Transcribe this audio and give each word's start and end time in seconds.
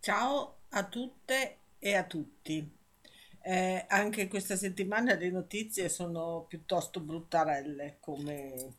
Ciao 0.00 0.62
a 0.70 0.84
tutte 0.88 1.58
e 1.78 1.94
a 1.94 2.04
tutti. 2.04 2.78
Eh, 3.42 3.84
anche 3.88 4.28
questa 4.28 4.56
settimana 4.56 5.14
le 5.14 5.30
notizie 5.30 5.88
sono 5.88 6.44
piuttosto 6.48 7.00
bruttarelle, 7.00 7.98
come 8.00 8.74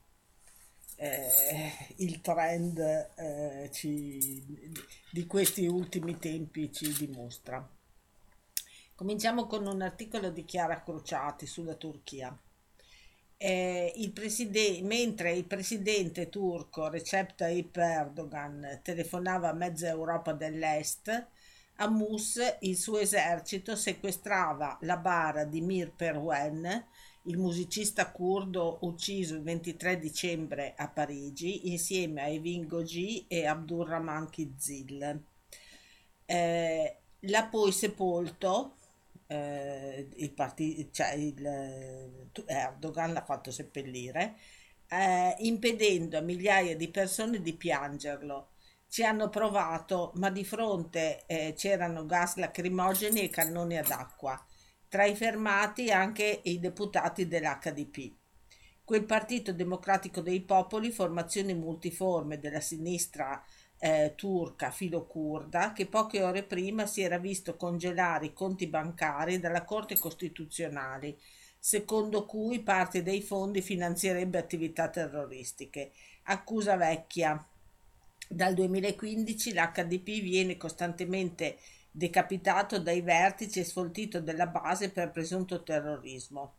eh, 0.98 1.72
il 1.98 2.22
trend 2.22 2.80
eh, 3.16 3.70
ci- 3.72 4.72
di 5.10 5.26
questi 5.26 5.66
ultimi 5.66 6.18
tempi 6.20 6.72
ci 6.72 6.94
dimostra. 6.94 7.68
Cominciamo 8.96 9.48
con 9.48 9.66
un 9.68 9.82
articolo 9.82 10.30
di 10.30 10.46
Chiara 10.46 10.82
Crociati 10.82 11.46
sulla 11.46 11.76
Turchia. 11.76 12.38
Eh, 13.44 13.94
il 13.96 14.12
preside- 14.12 14.84
mentre 14.84 15.34
il 15.34 15.46
presidente 15.46 16.30
turco 16.30 16.90
Recep 16.90 17.34
Tayyip 17.34 17.76
Erdogan 17.76 18.82
telefonava 18.84 19.50
a 19.50 19.54
mezza 19.54 19.88
Europa 19.90 20.32
dell'Est, 20.34 21.28
a 21.78 21.90
Mus 21.90 22.40
il 22.60 22.78
suo 22.78 23.00
esercito 23.00 23.76
sequestrava 23.76 24.78
la 24.82 24.98
bara 24.98 25.44
di 25.46 25.60
Mir 25.62 25.92
Perwen, 25.92 26.86
il 27.24 27.38
musicista 27.40 28.12
curdo 28.12 28.78
ucciso 28.82 29.34
il 29.34 29.42
23 29.42 29.98
dicembre 29.98 30.76
a 30.78 30.88
Parigi, 30.88 31.72
insieme 31.72 32.22
a 32.22 32.28
Evin 32.28 32.68
Gogi 32.68 33.26
e 33.28 33.48
Abdurrahman 33.48 34.30
Kizil. 34.30 35.20
Eh, 36.26 36.98
l'ha 37.22 37.46
poi 37.48 37.72
sepolto 37.72 38.76
eh, 39.32 40.08
il 40.16 40.32
parti- 40.34 40.90
cioè 40.92 41.14
il, 41.14 41.46
eh, 41.46 42.30
Erdogan 42.46 43.14
l'ha 43.14 43.24
fatto 43.24 43.50
seppellire, 43.52 44.36
eh, 44.88 45.36
impedendo 45.40 46.18
a 46.18 46.22
migliaia 46.22 46.76
di 46.76 46.90
persone 46.90 47.42
di 47.42 47.54
piangerlo. 47.56 48.50
Ci 48.90 49.04
hanno 49.06 49.30
provato, 49.30 50.12
ma 50.16 50.30
di 50.30 50.44
fronte 50.44 51.24
eh, 51.28 51.54
c'erano 51.56 52.06
gas 52.06 52.36
lacrimogeni 52.36 53.22
e 53.22 53.30
cannoni 53.30 53.78
ad 53.78 53.90
acqua. 53.90 54.44
Tra 54.90 55.06
i 55.06 55.16
fermati 55.16 55.90
anche 55.92 56.42
i 56.44 56.60
deputati 56.60 57.26
dell'HDP. 57.28 58.14
Quel 58.84 59.06
Partito 59.06 59.54
Democratico 59.54 60.20
dei 60.20 60.42
Popoli, 60.42 60.92
formazione 60.92 61.54
multiforme 61.54 62.40
della 62.40 62.60
sinistra 62.60 63.42
eh, 63.42 63.46
turca 64.16 64.70
filo-curda, 64.70 65.74
che 65.74 65.88
poche 65.88 66.22
ore 66.22 66.44
prima 66.44 66.86
si 66.86 67.02
era 67.02 67.18
visto 67.18 67.56
congelare 67.56 68.28
i 68.28 68.34
conti 68.34 68.68
bancari 68.68 69.40
dalla 69.40 69.64
Corte 69.64 69.98
Costituzionale, 69.98 71.18
secondo 71.58 72.26
cui 72.26 72.62
parte 72.62 73.02
dei 73.02 73.22
fondi 73.22 73.62
finanzierebbe 73.62 74.38
attività 74.38 74.90
terroristiche. 74.90 75.92
Accusa 76.24 76.76
vecchia. 76.76 77.44
Dal 78.28 78.54
2015 78.54 79.54
l'HDP 79.54 80.22
viene 80.22 80.58
costantemente 80.58 81.58
decapitato 81.90 82.80
dai 82.80 83.02
vertici 83.02 83.60
e 83.60 83.64
sfoltito 83.64 84.22
della 84.22 84.48
base 84.48 84.92
per 84.92 85.12
presunto 85.12 85.64
terrorismo. 85.64 86.58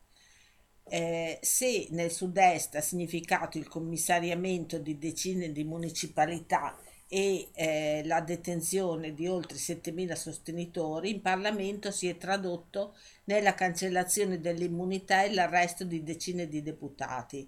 Eh, 0.84 1.39
se 1.41 1.86
nel 1.91 2.11
sud-est 2.11 2.75
ha 2.75 2.81
significato 2.81 3.57
il 3.57 3.69
commissariamento 3.69 4.79
di 4.79 4.98
decine 4.98 5.53
di 5.53 5.62
municipalità 5.62 6.77
e 7.14 7.50
eh, 7.52 8.02
la 8.06 8.22
detenzione 8.22 9.12
di 9.12 9.27
oltre 9.27 9.58
7.000 9.58 10.14
sostenitori, 10.14 11.10
in 11.10 11.20
Parlamento 11.20 11.91
si 11.91 12.08
è 12.08 12.16
tradotto 12.16 12.96
nella 13.24 13.52
cancellazione 13.52 14.41
dell'immunità 14.41 15.22
e 15.22 15.34
l'arresto 15.34 15.84
di 15.84 16.02
decine 16.02 16.48
di 16.48 16.62
deputati. 16.62 17.46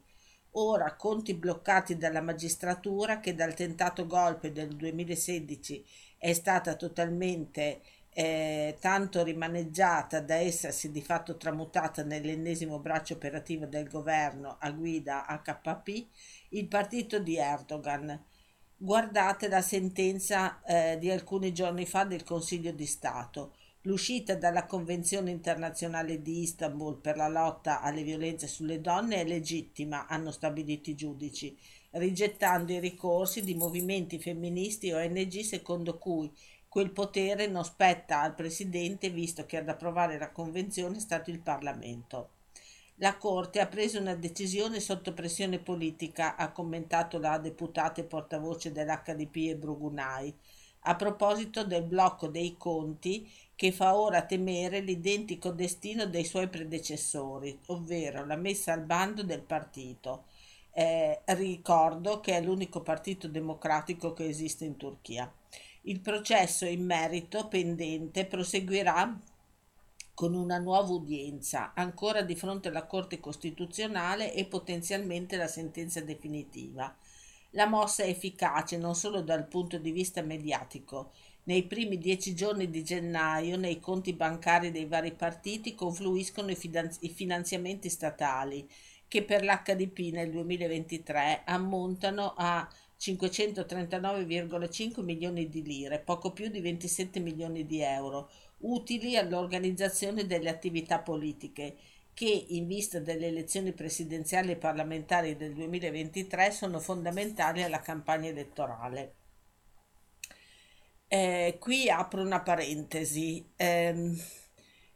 Ora 0.56 0.94
conti 0.96 1.32
bloccati 1.32 1.96
dalla 1.96 2.20
magistratura 2.20 3.20
che 3.20 3.34
dal 3.34 3.54
tentato 3.54 4.06
golpe 4.06 4.52
del 4.52 4.68
2016 4.76 5.82
è 6.18 6.34
stata 6.34 6.74
totalmente 6.74 7.80
eh, 8.10 8.76
tanto 8.78 9.22
rimaneggiata 9.22 10.20
da 10.20 10.34
essersi 10.34 10.90
di 10.90 11.00
fatto 11.00 11.38
tramutata 11.38 12.02
nell'ennesimo 12.02 12.80
braccio 12.80 13.14
operativo 13.14 13.64
del 13.64 13.88
governo 13.88 14.58
a 14.60 14.70
guida 14.72 15.24
HP, 15.42 16.06
il 16.50 16.66
partito 16.66 17.18
di 17.18 17.38
Erdogan. 17.38 18.32
Guardate 18.76 19.48
la 19.48 19.62
sentenza 19.62 20.62
eh, 20.62 20.98
di 20.98 21.10
alcuni 21.10 21.52
giorni 21.52 21.86
fa 21.86 22.04
del 22.04 22.22
Consiglio 22.22 22.72
di 22.72 22.86
Stato. 22.86 23.54
L'uscita 23.82 24.34
dalla 24.34 24.66
Convenzione 24.66 25.30
internazionale 25.30 26.20
di 26.20 26.40
Istanbul 26.40 27.00
per 27.00 27.16
la 27.16 27.28
lotta 27.28 27.80
alle 27.80 28.02
violenze 28.02 28.46
sulle 28.46 28.80
donne 28.80 29.20
è 29.20 29.24
legittima, 29.24 30.06
hanno 30.06 30.30
stabilito 30.30 30.90
i 30.90 30.96
giudici, 30.96 31.56
rigettando 31.92 32.72
i 32.72 32.80
ricorsi 32.80 33.42
di 33.42 33.54
movimenti 33.54 34.18
femministi 34.18 34.88
e 34.88 34.94
ONG 34.94 35.40
secondo 35.40 35.96
cui 35.96 36.30
quel 36.68 36.90
potere 36.90 37.46
non 37.46 37.64
spetta 37.64 38.20
al 38.20 38.34
Presidente 38.34 39.08
visto 39.08 39.46
che 39.46 39.58
ad 39.58 39.68
approvare 39.68 40.18
la 40.18 40.30
Convenzione 40.30 40.96
è 40.96 41.00
stato 41.00 41.30
il 41.30 41.40
Parlamento. 41.40 42.33
La 42.98 43.16
Corte 43.16 43.58
ha 43.58 43.66
preso 43.66 43.98
una 43.98 44.14
decisione 44.14 44.78
sotto 44.78 45.12
pressione 45.14 45.58
politica, 45.58 46.36
ha 46.36 46.52
commentato 46.52 47.18
la 47.18 47.38
deputata 47.38 48.00
e 48.00 48.04
portavoce 48.04 48.70
dell'HDP 48.70 49.36
e 49.48 49.56
Brugunai, 49.56 50.32
a 50.86 50.94
proposito 50.94 51.64
del 51.64 51.82
blocco 51.82 52.28
dei 52.28 52.56
conti 52.56 53.28
che 53.56 53.72
fa 53.72 53.96
ora 53.96 54.22
temere 54.22 54.78
l'identico 54.78 55.50
destino 55.50 56.06
dei 56.06 56.24
suoi 56.24 56.48
predecessori, 56.48 57.58
ovvero 57.66 58.24
la 58.24 58.36
messa 58.36 58.72
al 58.72 58.82
bando 58.82 59.24
del 59.24 59.42
partito. 59.42 60.26
Eh, 60.70 61.20
ricordo 61.24 62.20
che 62.20 62.36
è 62.36 62.42
l'unico 62.42 62.80
partito 62.82 63.26
democratico 63.26 64.12
che 64.12 64.28
esiste 64.28 64.64
in 64.66 64.76
Turchia. 64.76 65.28
Il 65.82 66.00
processo 66.00 66.64
in 66.64 66.84
merito 66.84 67.48
pendente 67.48 68.24
proseguirà 68.24 69.18
con 70.14 70.34
una 70.34 70.58
nuova 70.58 70.92
udienza, 70.92 71.72
ancora 71.74 72.22
di 72.22 72.36
fronte 72.36 72.68
alla 72.68 72.86
Corte 72.86 73.18
Costituzionale 73.18 74.32
e 74.32 74.46
potenzialmente 74.46 75.36
la 75.36 75.48
sentenza 75.48 76.00
definitiva. 76.00 76.94
La 77.50 77.66
mossa 77.66 78.04
è 78.04 78.08
efficace 78.08 78.78
non 78.78 78.94
solo 78.94 79.22
dal 79.22 79.46
punto 79.46 79.78
di 79.78 79.90
vista 79.90 80.22
mediatico. 80.22 81.12
Nei 81.44 81.64
primi 81.64 81.98
dieci 81.98 82.34
giorni 82.34 82.70
di 82.70 82.82
gennaio 82.82 83.56
nei 83.56 83.80
conti 83.80 84.14
bancari 84.14 84.70
dei 84.70 84.86
vari 84.86 85.12
partiti 85.12 85.74
confluiscono 85.74 86.50
i, 86.50 86.56
fidan- 86.56 86.96
i 87.00 87.10
finanziamenti 87.10 87.90
statali 87.90 88.66
che 89.06 89.22
per 89.22 89.44
l'HDP 89.44 90.12
nel 90.12 90.30
2023 90.30 91.42
ammontano 91.44 92.34
a 92.36 92.68
539,5 92.98 95.02
milioni 95.02 95.48
di 95.48 95.62
lire, 95.62 96.00
poco 96.00 96.32
più 96.32 96.48
di 96.48 96.60
27 96.60 97.20
milioni 97.20 97.66
di 97.66 97.80
euro, 97.80 98.30
utili 98.64 99.16
all'organizzazione 99.16 100.26
delle 100.26 100.50
attività 100.50 101.00
politiche 101.00 101.76
che 102.14 102.46
in 102.48 102.66
vista 102.66 103.00
delle 103.00 103.26
elezioni 103.26 103.72
presidenziali 103.72 104.52
e 104.52 104.56
parlamentari 104.56 105.36
del 105.36 105.52
2023 105.54 106.50
sono 106.52 106.78
fondamentali 106.78 107.62
alla 107.62 107.80
campagna 107.80 108.28
elettorale. 108.28 109.14
Eh, 111.08 111.56
qui 111.60 111.90
apro 111.90 112.22
una 112.22 112.40
parentesi. 112.40 113.52
Ehm, 113.56 114.16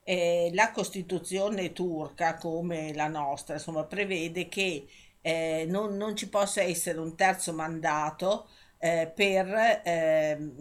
eh, 0.04 0.50
la 0.54 0.70
Costituzione 0.70 1.72
turca, 1.72 2.36
come 2.36 2.94
la 2.94 3.08
nostra, 3.08 3.54
insomma, 3.54 3.84
prevede 3.84 4.48
che 4.48 4.86
eh, 5.20 5.66
non, 5.68 5.96
non 5.96 6.16
ci 6.16 6.28
possa 6.28 6.62
essere 6.62 6.98
un 6.98 7.14
terzo 7.16 7.52
mandato 7.52 8.48
eh, 8.78 9.10
per 9.14 9.80
ehm, 9.84 10.54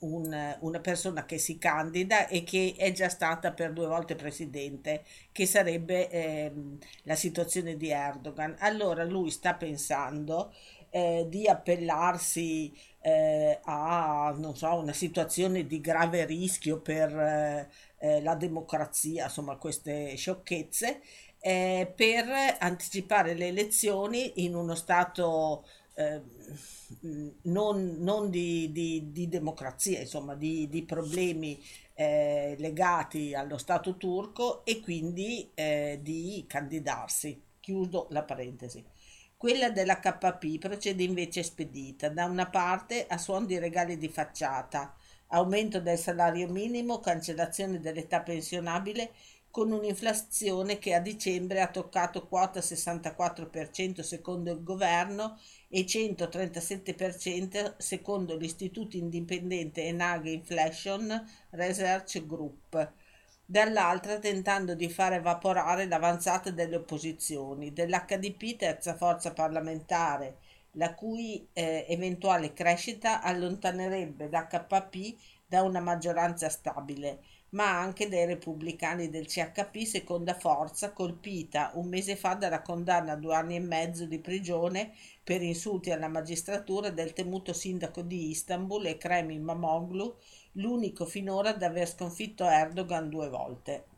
un- 0.00 0.56
una 0.60 0.80
persona 0.80 1.24
che 1.24 1.38
si 1.38 1.58
candida 1.58 2.26
e 2.28 2.42
che 2.44 2.74
è 2.76 2.92
già 2.92 3.08
stata 3.08 3.52
per 3.52 3.72
due 3.72 3.86
volte 3.86 4.14
presidente, 4.14 5.04
che 5.32 5.46
sarebbe 5.46 6.08
ehm, 6.10 6.78
la 7.04 7.14
situazione 7.14 7.76
di 7.76 7.90
Erdogan. 7.90 8.56
Allora 8.58 9.04
lui 9.04 9.30
sta 9.30 9.54
pensando 9.54 10.52
eh, 10.90 11.26
di 11.28 11.46
appellarsi 11.48 12.72
eh, 13.00 13.58
a, 13.64 14.34
so, 14.54 14.74
una 14.74 14.92
situazione 14.92 15.66
di 15.66 15.80
grave 15.80 16.24
rischio 16.26 16.80
per 16.80 17.10
eh, 17.18 17.68
eh, 17.98 18.20
la 18.22 18.34
democrazia, 18.34 19.24
insomma, 19.24 19.56
queste 19.56 20.14
sciocchezze, 20.16 21.00
eh, 21.40 21.92
per 21.94 22.26
anticipare 22.60 23.34
le 23.34 23.48
elezioni 23.48 24.44
in 24.44 24.54
uno 24.54 24.74
stato 24.74 25.64
eh, 25.94 26.20
non, 27.42 27.96
non 27.98 28.30
di, 28.30 28.70
di- 28.72 29.10
di 29.12 29.28
democrazia, 29.28 30.00
insomma, 30.00 30.34
di, 30.34 30.68
di 30.68 30.82
problemi 30.84 31.60
eh, 31.94 32.56
legati 32.58 33.34
allo 33.34 33.58
Stato 33.58 33.96
turco 33.96 34.64
e 34.64 34.80
quindi 34.80 35.50
eh, 35.54 35.98
di 36.02 36.44
candidarsi. 36.48 37.40
Chiudo 37.60 38.08
la 38.10 38.22
parentesi. 38.24 38.84
Quella 39.36 39.70
dell'HP 39.70 40.58
procede 40.58 41.02
invece 41.02 41.42
spedita, 41.42 42.08
da 42.08 42.26
una 42.26 42.48
parte 42.48 43.06
a 43.06 43.18
suon 43.18 43.46
di 43.46 43.58
regali 43.58 43.96
di 43.98 44.08
facciata, 44.08 44.94
aumento 45.28 45.80
del 45.80 45.98
salario 45.98 46.48
minimo, 46.48 47.00
cancellazione 47.00 47.80
dell'età 47.80 48.20
pensionabile 48.20 49.12
con 49.52 49.70
un'inflazione 49.70 50.78
che 50.78 50.94
a 50.94 51.00
dicembre 51.00 51.60
ha 51.60 51.68
toccato 51.68 52.26
quota 52.26 52.58
64% 52.60 54.00
secondo 54.00 54.50
il 54.50 54.64
governo 54.64 55.38
e 55.68 55.84
137% 55.84 57.74
secondo 57.76 58.34
l'istituto 58.36 58.96
indipendente 58.96 59.84
Enag 59.84 60.24
Inflation 60.24 61.22
Research 61.50 62.24
Group 62.26 62.92
dall'altra 63.44 64.18
tentando 64.18 64.74
di 64.74 64.88
far 64.88 65.12
evaporare 65.12 65.86
l'avanzata 65.86 66.50
delle 66.50 66.76
opposizioni, 66.76 67.74
dell'HDP 67.74 68.56
terza 68.56 68.96
forza 68.96 69.34
parlamentare, 69.34 70.38
la 70.76 70.94
cui 70.94 71.46
eh, 71.52 71.84
eventuale 71.90 72.54
crescita 72.54 73.20
allontanerebbe 73.20 74.28
l'HP 74.28 75.14
da 75.46 75.62
una 75.62 75.80
maggioranza 75.80 76.48
stabile, 76.48 77.20
ma 77.52 77.78
anche 77.80 78.08
dei 78.08 78.26
repubblicani 78.26 79.08
del 79.08 79.26
CHP 79.26 79.84
seconda 79.84 80.34
forza 80.34 80.92
colpita 80.92 81.70
un 81.74 81.88
mese 81.88 82.16
fa 82.16 82.34
dalla 82.34 82.60
condanna 82.60 83.12
a 83.12 83.16
due 83.16 83.34
anni 83.34 83.56
e 83.56 83.60
mezzo 83.60 84.04
di 84.06 84.18
prigione 84.18 84.92
per 85.24 85.42
insulti 85.42 85.90
alla 85.90 86.08
magistratura 86.08 86.90
del 86.90 87.12
temuto 87.14 87.52
sindaco 87.52 88.02
di 88.02 88.28
Istanbul 88.30 88.86
Ekrem 88.86 89.30
Imamoglu 89.30 90.14
l'unico 90.52 91.06
finora 91.06 91.50
ad 91.50 91.62
aver 91.62 91.88
sconfitto 91.88 92.44
Erdogan 92.44 93.08
due 93.08 93.28
volte. 93.28 93.91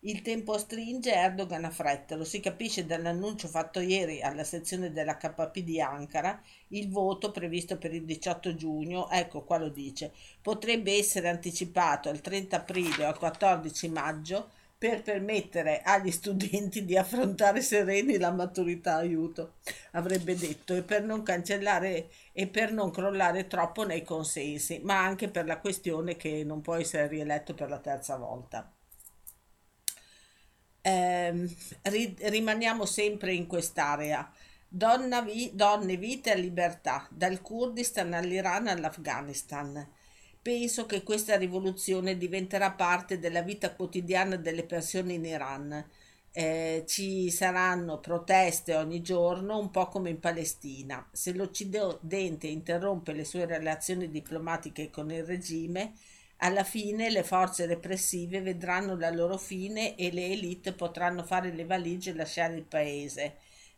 Il 0.00 0.22
tempo 0.22 0.56
stringe, 0.56 1.12
Erdogan 1.12 1.64
ha 1.64 1.70
fretta, 1.70 2.16
lo 2.16 2.24
si 2.24 2.40
capisce 2.40 2.86
dall'annuncio 2.86 3.46
fatto 3.48 3.80
ieri 3.80 4.22
alla 4.22 4.44
sezione 4.44 4.90
della 4.90 5.16
KP 5.18 5.58
di 5.58 5.80
Ankara, 5.80 6.40
il 6.68 6.88
voto 6.88 7.30
previsto 7.30 7.76
per 7.76 7.92
il 7.92 8.04
18 8.04 8.54
giugno, 8.54 9.10
ecco 9.10 9.42
qua 9.44 9.58
lo 9.58 9.68
dice, 9.68 10.12
potrebbe 10.40 10.96
essere 10.96 11.28
anticipato 11.28 12.08
al 12.08 12.20
30 12.22 12.56
aprile 12.56 13.04
o 13.04 13.08
al 13.08 13.18
14 13.18 13.88
maggio 13.88 14.50
per 14.78 15.02
permettere 15.02 15.82
agli 15.82 16.10
studenti 16.10 16.84
di 16.84 16.96
affrontare 16.96 17.60
sereni 17.60 18.16
la 18.18 18.30
maturità 18.30 18.96
aiuto, 18.96 19.56
avrebbe 19.92 20.36
detto, 20.36 20.74
e 20.74 20.82
per 20.82 21.02
non 21.02 21.22
cancellare 21.22 22.10
e 22.32 22.46
per 22.46 22.72
non 22.72 22.90
crollare 22.90 23.46
troppo 23.46 23.84
nei 23.84 24.04
consensi, 24.04 24.80
ma 24.84 25.02
anche 25.02 25.28
per 25.28 25.46
la 25.46 25.58
questione 25.58 26.16
che 26.16 26.44
non 26.44 26.60
può 26.60 26.74
essere 26.76 27.08
rieletto 27.08 27.54
per 27.54 27.68
la 27.68 27.78
terza 27.78 28.16
volta. 28.16 28.70
Eh, 30.90 31.48
ri- 31.82 32.16
rimaniamo 32.20 32.84
sempre 32.84 33.32
in 33.34 33.46
quest'area. 33.46 34.30
Donna 34.68 35.20
vi- 35.22 35.50
donne, 35.54 35.96
vita 35.96 36.32
e 36.32 36.38
libertà, 36.38 37.06
dal 37.10 37.40
Kurdistan 37.40 38.12
all'Iran 38.12 38.66
all'Afghanistan 38.68 39.88
Penso 40.42 40.86
che 40.86 41.02
questa 41.02 41.36
rivoluzione 41.36 42.16
diventerà 42.16 42.70
parte 42.72 43.18
della 43.18 43.42
vita 43.42 43.74
quotidiana 43.74 44.36
delle 44.36 44.64
persone 44.64 45.14
in 45.14 45.24
Iran. 45.24 45.84
Eh, 46.32 46.84
ci 46.86 47.30
saranno 47.30 47.98
proteste 47.98 48.76
ogni 48.76 49.02
giorno, 49.02 49.58
un 49.58 49.70
po' 49.72 49.88
come 49.88 50.10
in 50.10 50.20
Palestina. 50.20 51.04
Se 51.12 51.32
l'Occidente 51.34 52.46
interrompe 52.46 53.12
le 53.12 53.24
sue 53.24 53.46
relazioni 53.46 54.08
diplomatiche 54.10 54.90
con 54.90 55.10
il 55.10 55.24
regime, 55.24 55.94
alla 56.38 56.64
fine 56.64 57.10
le 57.10 57.22
forze 57.22 57.64
repressive 57.64 58.42
vedranno 58.42 58.96
la 58.96 59.10
loro 59.10 59.38
fine 59.38 59.96
e 59.96 60.12
le 60.12 60.26
elite 60.26 60.72
potranno 60.72 61.22
fare 61.22 61.52
le 61.52 61.64
valigie 61.64 62.10
e 62.10 62.14
lasciare 62.14 62.56
il 62.56 62.64
paese. 62.64 63.36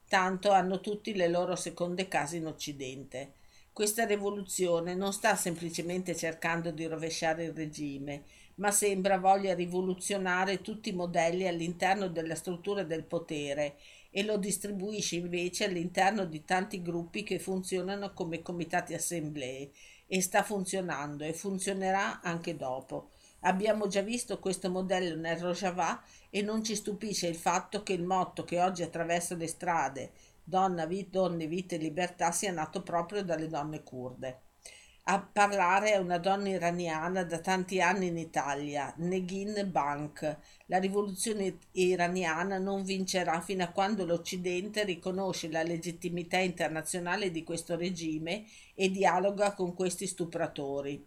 Tanto 0.08 0.50
hanno 0.50 0.80
tutti 0.80 1.14
le 1.14 1.28
loro 1.28 1.54
seconde 1.54 2.08
case 2.08 2.36
in 2.38 2.46
Occidente. 2.46 3.34
Questa 3.72 4.04
rivoluzione 4.06 4.94
non 4.94 5.12
sta 5.12 5.36
semplicemente 5.36 6.16
cercando 6.16 6.72
di 6.72 6.86
rovesciare 6.86 7.44
il 7.44 7.52
regime, 7.52 8.24
ma 8.56 8.72
sembra 8.72 9.18
voglia 9.18 9.54
rivoluzionare 9.54 10.60
tutti 10.60 10.88
i 10.88 10.94
modelli 10.94 11.46
all'interno 11.46 12.08
della 12.08 12.34
struttura 12.34 12.82
del 12.82 13.04
potere 13.04 13.76
e 14.10 14.24
lo 14.24 14.36
distribuisce 14.36 15.14
invece 15.14 15.66
all'interno 15.66 16.24
di 16.24 16.44
tanti 16.44 16.82
gruppi 16.82 17.22
che 17.22 17.38
funzionano 17.38 18.12
come 18.14 18.42
comitati 18.42 18.94
assemblee 18.94 19.70
e 20.08 20.20
sta 20.20 20.42
funzionando 20.42 21.22
e 21.22 21.32
funzionerà 21.32 22.20
anche 22.22 22.56
dopo. 22.56 23.10
Abbiamo 23.42 23.86
già 23.86 24.00
visto 24.00 24.40
questo 24.40 24.68
modello 24.68 25.14
nel 25.14 25.38
Rojava 25.38 26.02
e 26.28 26.42
non 26.42 26.64
ci 26.64 26.74
stupisce 26.74 27.28
il 27.28 27.36
fatto 27.36 27.84
che 27.84 27.92
il 27.92 28.02
motto 28.02 28.42
che 28.42 28.60
oggi 28.60 28.82
attraversa 28.82 29.36
le 29.36 29.46
strade 29.46 30.10
Donna, 30.48 30.86
vita, 30.86 31.18
donne, 31.18 31.46
vita 31.46 31.74
e 31.74 31.78
libertà 31.78 32.32
sia 32.32 32.50
nato 32.50 32.82
proprio 32.82 33.22
dalle 33.22 33.48
donne 33.48 33.82
kurde. 33.82 34.47
A 35.10 35.20
parlare 35.20 35.92
è 35.92 35.96
una 35.96 36.18
donna 36.18 36.50
iraniana 36.50 37.24
da 37.24 37.38
tanti 37.38 37.80
anni 37.80 38.08
in 38.08 38.18
Italia, 38.18 38.92
Negin 38.98 39.66
Bank. 39.70 40.36
La 40.66 40.76
rivoluzione 40.76 41.60
iraniana 41.72 42.58
non 42.58 42.84
vincerà 42.84 43.40
fino 43.40 43.64
a 43.64 43.70
quando 43.70 44.04
l'Occidente 44.04 44.84
riconosce 44.84 45.50
la 45.50 45.62
legittimità 45.62 46.36
internazionale 46.36 47.30
di 47.30 47.42
questo 47.42 47.74
regime 47.74 48.44
e 48.74 48.90
dialoga 48.90 49.54
con 49.54 49.72
questi 49.72 50.06
stupratori. 50.06 51.02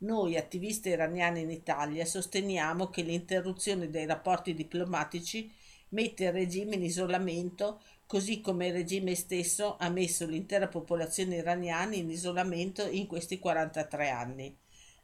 Noi, 0.00 0.36
attivisti 0.36 0.90
iraniani 0.90 1.40
in 1.40 1.50
Italia, 1.50 2.04
sosteniamo 2.04 2.90
che 2.90 3.00
l'interruzione 3.00 3.88
dei 3.88 4.04
rapporti 4.04 4.52
diplomatici 4.52 5.50
mette 5.90 6.24
il 6.24 6.32
regime 6.32 6.74
in 6.74 6.82
isolamento 6.82 7.80
così 8.06 8.40
come 8.40 8.68
il 8.68 8.72
regime 8.72 9.16
stesso 9.16 9.76
ha 9.78 9.88
messo 9.88 10.26
l'intera 10.26 10.68
popolazione 10.68 11.36
iraniana 11.36 11.96
in 11.96 12.08
isolamento 12.08 12.86
in 12.86 13.06
questi 13.06 13.40
43 13.40 14.10
anni. 14.10 14.56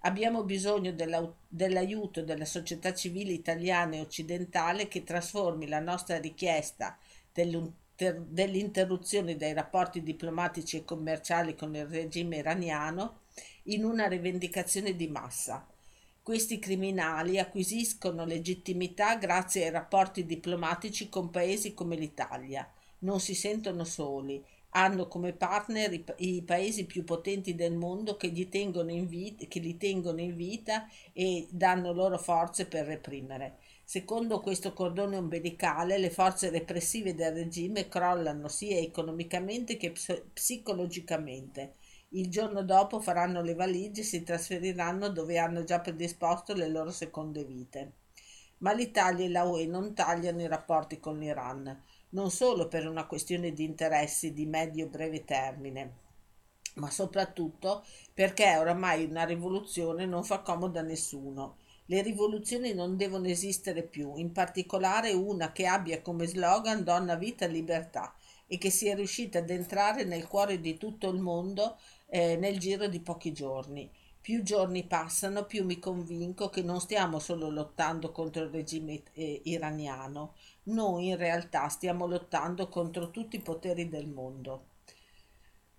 Abbiamo 0.05 0.43
bisogno 0.45 0.93
della, 0.93 1.33
dell'aiuto 1.49 2.23
della 2.23 2.45
società 2.45 2.93
civile 2.95 3.33
italiana 3.33 3.97
e 3.97 4.01
occidentale 4.01 4.89
che 4.89 5.05
trasformi 5.05 5.69
la 5.69 5.81
nostra 5.81 6.19
richiesta 6.19 6.97
dell'interruzione 7.33 9.37
dei 9.37 9.53
rapporti 9.53 10.03
diplomatici 10.03 10.79
e 10.79 10.85
commerciali 10.85 11.55
con 11.57 11.75
il 11.75 11.87
regime 11.87 12.39
iraniano 12.39 13.21
in 13.65 13.85
una 13.85 14.07
rivendicazione 14.07 14.97
di 14.97 15.09
massa. 15.09 15.67
Questi 16.21 16.59
criminali 16.61 17.39
acquisiscono 17.39 18.25
legittimità 18.25 19.17
grazie 19.17 19.65
ai 19.65 19.71
rapporti 19.71 20.25
diplomatici 20.25 21.09
con 21.09 21.31
paesi 21.31 21.75
come 21.75 21.97
l'Italia 21.97 22.69
non 23.03 23.21
si 23.21 23.35
sentono 23.35 23.85
soli, 23.85 24.45
hanno 24.75 25.07
come 25.07 25.33
partner 25.33 25.93
i, 25.93 26.05
i, 26.17 26.43
paesi 26.43 26.87
più 26.87 27.05
potenti 27.05 27.55
del 27.55 27.75
mondo 27.75 28.17
che, 28.17 28.27
in 28.29 29.07
vita, 29.07 29.45
che 29.47 29.61
li 29.61 29.77
tengono 29.77 30.21
in 30.21 30.35
vita 30.35 30.89
e 31.13 31.47
danno 31.51 31.93
loro 31.93 32.19
forze 32.19 32.67
per 32.67 32.87
reprimere. 32.87 33.59
Secondo 33.85 34.41
questo 34.41 34.73
cordone 34.73 35.17
ombelicale, 35.17 35.99
le 35.99 36.11
forze 36.11 36.49
repressive 36.49 37.15
del 37.15 37.35
regime 37.35 37.89
crollano 37.89 38.49
sia 38.49 38.79
economicamente 38.79 39.77
che 39.77 39.93
psicologicamente. 40.33 41.75
Il 42.11 42.31
giorno 42.31 42.63
dopo 42.63 43.01
faranno 43.01 43.43
le 43.43 43.55
valigie 43.55 44.01
e 44.01 44.05
si 44.05 44.23
trasferiranno 44.23 45.09
dove 45.09 45.39
hanno 45.39 45.65
già 45.65 45.81
predisposto 45.81 46.55
le 46.55 46.69
loro 46.69 46.91
seconde 46.91 47.45
vite. 47.45 47.93
Ma 48.59 48.73
l'Italia 48.73 49.27
e 49.27 49.29
la 49.29 49.45
UE 49.45 49.67
non 49.67 49.93
tagliano 49.93 50.41
i 50.41 50.47
rapporti 50.47 50.99
con 50.99 51.19
l'Iran 51.19 51.83
non 52.13 52.31
solo 52.31 52.69
per 52.69 52.87
una 52.87 53.07
questione 53.07 53.53
di 53.53 53.65
interessi 53.65 54.33
di 54.33 54.47
medio-breve 54.47 55.25
termine, 55.25 55.93
ma 56.75 56.91
soprattutto 56.91 57.85
perché 58.15 58.57
oramai 58.57 59.05
una 59.05 59.25
rivoluzione 59.25 60.07
non 60.07 60.25
fa 60.25 60.41
comodo 60.41 60.79
a 60.79 60.83
nessuno. 60.83 61.57
Le 61.87 62.01
rivoluzioni 62.03 62.73
non 62.73 62.97
devono 62.97 63.27
esistere 63.27 63.83
più, 63.83 64.17
in 64.17 64.33
particolare 64.33 65.13
una 65.13 65.53
che 65.53 65.67
abbia 65.67 66.01
come 66.01 66.27
slogan 66.27 66.85
donna, 66.85 67.17
vita, 67.17 67.47
libertà 67.47 68.15
e 68.47 68.57
che 68.59 68.71
sia 68.71 68.95
riuscita 68.95 69.39
ad 69.39 69.51
entrare 69.51 70.05
nel 70.05 70.27
cuore 70.27 70.61
di 70.61 70.77
tutto 70.77 71.09
il 71.09 71.19
mondo 71.19 71.79
eh, 72.07 72.37
nel 72.37 72.59
giro 72.59 72.87
di 72.87 73.01
pochi 73.01 73.33
giorni. 73.33 73.91
Più 74.23 74.45
giorni 74.45 74.85
passano, 74.85 75.47
più 75.47 75.65
mi 75.65 75.81
convinco 75.81 76.49
che 76.49 76.63
non 76.63 76.81
stiamo 76.81 77.19
solo 77.19 77.51
lottando 77.51 78.13
contro 78.13 78.45
il 78.45 78.51
regime 78.51 79.03
eh, 79.15 79.41
iraniano, 79.47 80.35
noi 80.67 81.09
in 81.09 81.17
realtà 81.17 81.67
stiamo 81.67 82.07
lottando 82.07 82.69
contro 82.69 83.11
tutti 83.11 83.35
i 83.35 83.41
poteri 83.41 83.89
del 83.89 84.07
mondo. 84.07 84.67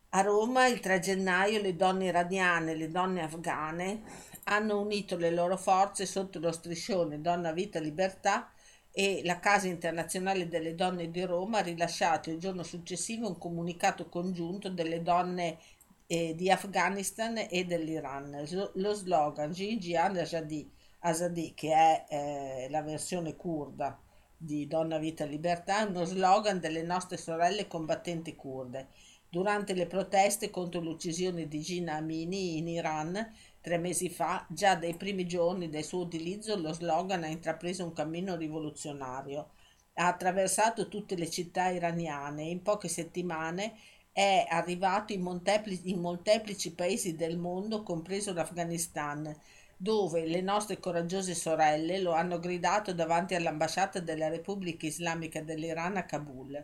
A 0.10 0.22
Roma 0.24 0.68
il 0.68 0.82
3 0.82 1.00
gennaio 1.00 1.62
le 1.62 1.78
donne 1.78 2.08
iraniane 2.08 2.74
e 2.74 2.76
le 2.76 2.92
donne 2.92 3.22
afghane 3.22 4.02
hanno 4.44 4.82
unito 4.82 5.16
le 5.16 5.32
loro 5.32 5.56
forze 5.56 6.06
sotto 6.06 6.38
lo 6.40 6.52
striscione 6.52 7.22
Donna 7.22 7.54
Vita 7.54 7.80
Libertà 7.80 8.52
e 8.92 9.22
la 9.24 9.40
Casa 9.40 9.68
Internazionale 9.68 10.48
delle 10.48 10.76
Donne 10.76 11.10
di 11.10 11.24
Roma 11.24 11.58
ha 11.60 11.62
rilasciato 11.62 12.30
il 12.30 12.38
giorno 12.38 12.62
successivo 12.62 13.28
un 13.28 13.40
comunicato 13.40 14.08
congiunto 14.08 14.70
delle 14.70 15.02
donne 15.02 15.58
eh, 16.14 16.36
di 16.36 16.52
Afghanistan 16.52 17.36
e 17.50 17.66
dell'Iran. 17.66 18.46
Lo 18.76 18.94
slogan 18.94 19.52
Jijian 19.52 20.16
Azadi, 20.18 20.70
Azadi 21.00 21.54
che 21.56 21.72
è 21.74 22.06
eh, 22.08 22.68
la 22.70 22.84
versione 22.84 23.36
kurda 23.36 24.00
di 24.38 24.68
Donna 24.68 25.00
Vita 25.00 25.26
Libertà 25.26 25.80
è 25.80 25.90
uno 25.90 26.04
slogan 26.04 26.60
delle 26.60 26.84
nostre 26.84 27.18
sorelle 27.18 27.68
combattenti 27.68 28.36
kurde. 28.36 28.90
Durante 29.28 29.74
le 29.74 29.88
proteste 29.88 30.52
contro 30.52 30.80
l'uccisione 30.82 31.48
di 31.48 31.62
Gina 31.62 31.96
Amini 31.96 32.58
in 32.58 32.68
Iran, 32.68 33.34
Tre 33.64 33.78
mesi 33.78 34.10
fa, 34.10 34.46
già 34.50 34.76
dai 34.76 34.94
primi 34.94 35.26
giorni 35.26 35.70
del 35.70 35.86
suo 35.86 36.02
utilizzo, 36.02 36.58
lo 36.58 36.74
slogan 36.74 37.24
ha 37.24 37.28
intrapreso 37.28 37.86
un 37.86 37.94
cammino 37.94 38.36
rivoluzionario. 38.36 39.52
Ha 39.94 40.08
attraversato 40.08 40.90
tutte 40.90 41.16
le 41.16 41.30
città 41.30 41.70
iraniane 41.70 42.44
e 42.44 42.50
in 42.50 42.62
poche 42.62 42.90
settimane 42.90 43.76
è 44.14 44.46
arrivato 44.48 45.12
in 45.12 45.22
molteplici, 45.22 45.90
in 45.90 46.00
molteplici 46.00 46.72
paesi 46.74 47.16
del 47.16 47.38
mondo, 47.38 47.82
compreso 47.82 48.32
l'Afghanistan, 48.32 49.36
dove 49.76 50.26
le 50.28 50.40
nostre 50.42 50.80
coraggiose 50.80 51.34
sorelle 51.34 52.00
lo 52.00 52.12
hanno 52.14 52.40
gridato 52.40 52.94
davanti 52.94 53.34
all'ambasciata 53.34 54.00
della 54.00 54.30
Repubblica 54.30 54.86
Islamica 54.86 55.42
dell'Iran 55.42 55.98
a 55.98 56.06
Kabul. 56.06 56.64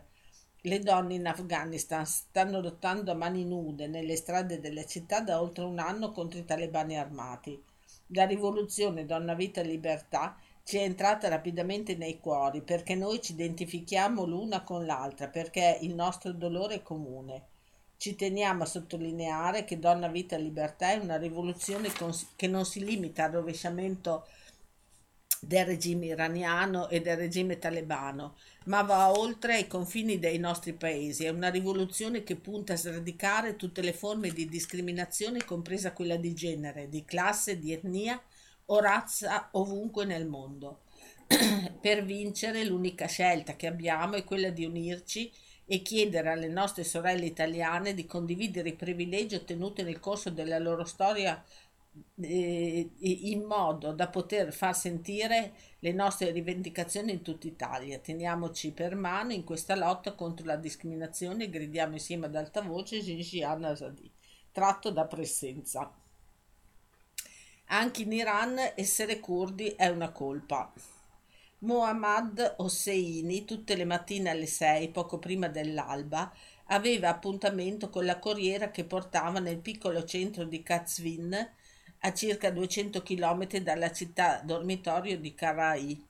Le 0.62 0.78
donne 0.78 1.14
in 1.14 1.26
Afghanistan 1.26 2.06
stanno 2.06 2.60
lottando 2.60 3.10
a 3.10 3.14
mani 3.14 3.44
nude 3.44 3.88
nelle 3.88 4.14
strade 4.14 4.60
delle 4.60 4.86
città 4.86 5.20
da 5.20 5.40
oltre 5.40 5.64
un 5.64 5.80
anno 5.80 6.12
contro 6.12 6.38
i 6.38 6.44
talebani 6.44 6.96
armati. 6.96 7.60
La 8.12 8.26
rivoluzione 8.26 9.06
Donna 9.06 9.34
Vita 9.34 9.60
e 9.60 9.64
Libertà 9.64 10.36
ci 10.70 10.76
è 10.76 10.82
entrata 10.82 11.26
rapidamente 11.26 11.96
nei 11.96 12.20
cuori 12.20 12.62
perché 12.62 12.94
noi 12.94 13.20
ci 13.20 13.32
identifichiamo 13.32 14.24
l'una 14.24 14.62
con 14.62 14.86
l'altra, 14.86 15.26
perché 15.26 15.78
il 15.80 15.92
nostro 15.96 16.30
dolore 16.30 16.76
è 16.76 16.82
comune. 16.82 17.46
Ci 17.96 18.14
teniamo 18.14 18.62
a 18.62 18.66
sottolineare 18.66 19.64
che 19.64 19.80
Donna 19.80 20.06
Vita 20.06 20.36
e 20.36 20.40
Libertà 20.40 20.92
è 20.92 20.98
una 20.98 21.16
rivoluzione 21.16 21.88
che 22.36 22.46
non 22.46 22.64
si 22.64 22.84
limita 22.84 23.24
al 23.24 23.32
rovesciamento 23.32 24.28
del 25.40 25.66
regime 25.66 26.06
iraniano 26.06 26.88
e 26.88 27.00
del 27.00 27.16
regime 27.16 27.58
talebano, 27.58 28.36
ma 28.66 28.82
va 28.82 29.10
oltre 29.10 29.54
ai 29.54 29.66
confini 29.66 30.20
dei 30.20 30.38
nostri 30.38 30.72
paesi. 30.74 31.24
È 31.24 31.30
una 31.30 31.50
rivoluzione 31.50 32.22
che 32.22 32.36
punta 32.36 32.74
a 32.74 32.76
sradicare 32.76 33.56
tutte 33.56 33.82
le 33.82 33.92
forme 33.92 34.30
di 34.30 34.46
discriminazione, 34.46 35.44
compresa 35.44 35.92
quella 35.92 36.16
di 36.16 36.32
genere, 36.32 36.88
di 36.88 37.04
classe, 37.04 37.58
di 37.58 37.72
etnia 37.72 38.22
o 38.72 38.80
razza 38.80 39.48
ovunque 39.52 40.04
nel 40.04 40.26
mondo. 40.26 40.80
per 41.80 42.04
vincere 42.04 42.64
l'unica 42.64 43.06
scelta 43.06 43.54
che 43.54 43.68
abbiamo 43.68 44.16
è 44.16 44.24
quella 44.24 44.50
di 44.50 44.64
unirci 44.64 45.30
e 45.64 45.82
chiedere 45.82 46.30
alle 46.30 46.48
nostre 46.48 46.82
sorelle 46.82 47.26
italiane 47.26 47.94
di 47.94 48.04
condividere 48.04 48.70
i 48.70 48.74
privilegi 48.74 49.36
ottenuti 49.36 49.82
nel 49.84 50.00
corso 50.00 50.30
della 50.30 50.58
loro 50.58 50.84
storia 50.84 51.42
eh, 52.20 52.90
in 53.00 53.44
modo 53.44 53.92
da 53.92 54.08
poter 54.08 54.52
far 54.52 54.74
sentire 54.76 55.52
le 55.78 55.92
nostre 55.92 56.32
rivendicazioni 56.32 57.12
in 57.12 57.22
tutta 57.22 57.46
Italia. 57.46 57.98
Teniamoci 57.98 58.72
per 58.72 58.96
mano 58.96 59.32
in 59.32 59.44
questa 59.44 59.76
lotta 59.76 60.14
contro 60.14 60.44
la 60.46 60.56
discriminazione 60.56 61.44
e 61.44 61.50
gridiamo 61.50 61.92
insieme 61.92 62.26
ad 62.26 62.34
alta 62.34 62.62
voce 62.62 63.00
Gingian 63.00 63.62
Azadi, 63.62 64.10
tratto 64.50 64.90
da 64.90 65.06
Presenza. 65.06 65.92
Anche 67.72 68.02
in 68.02 68.10
Iran 68.10 68.58
essere 68.74 69.20
curdi 69.20 69.68
è 69.76 69.86
una 69.86 70.10
colpa. 70.10 70.72
Muhammad 71.60 72.56
Hosseini, 72.56 73.44
tutte 73.44 73.76
le 73.76 73.84
mattine 73.84 74.30
alle 74.30 74.46
6, 74.46 74.88
poco 74.88 75.20
prima 75.20 75.46
dell'alba, 75.46 76.32
aveva 76.64 77.10
appuntamento 77.10 77.88
con 77.88 78.04
la 78.04 78.18
corriera 78.18 78.72
che 78.72 78.82
portava 78.82 79.38
nel 79.38 79.58
piccolo 79.58 80.02
centro 80.02 80.42
di 80.42 80.64
Kazvin 80.64 81.48
a 82.00 82.12
circa 82.12 82.50
200 82.50 83.04
km 83.04 83.58
dalla 83.58 83.92
città 83.92 84.40
dormitorio 84.42 85.16
di 85.16 85.32
Karai. 85.32 86.04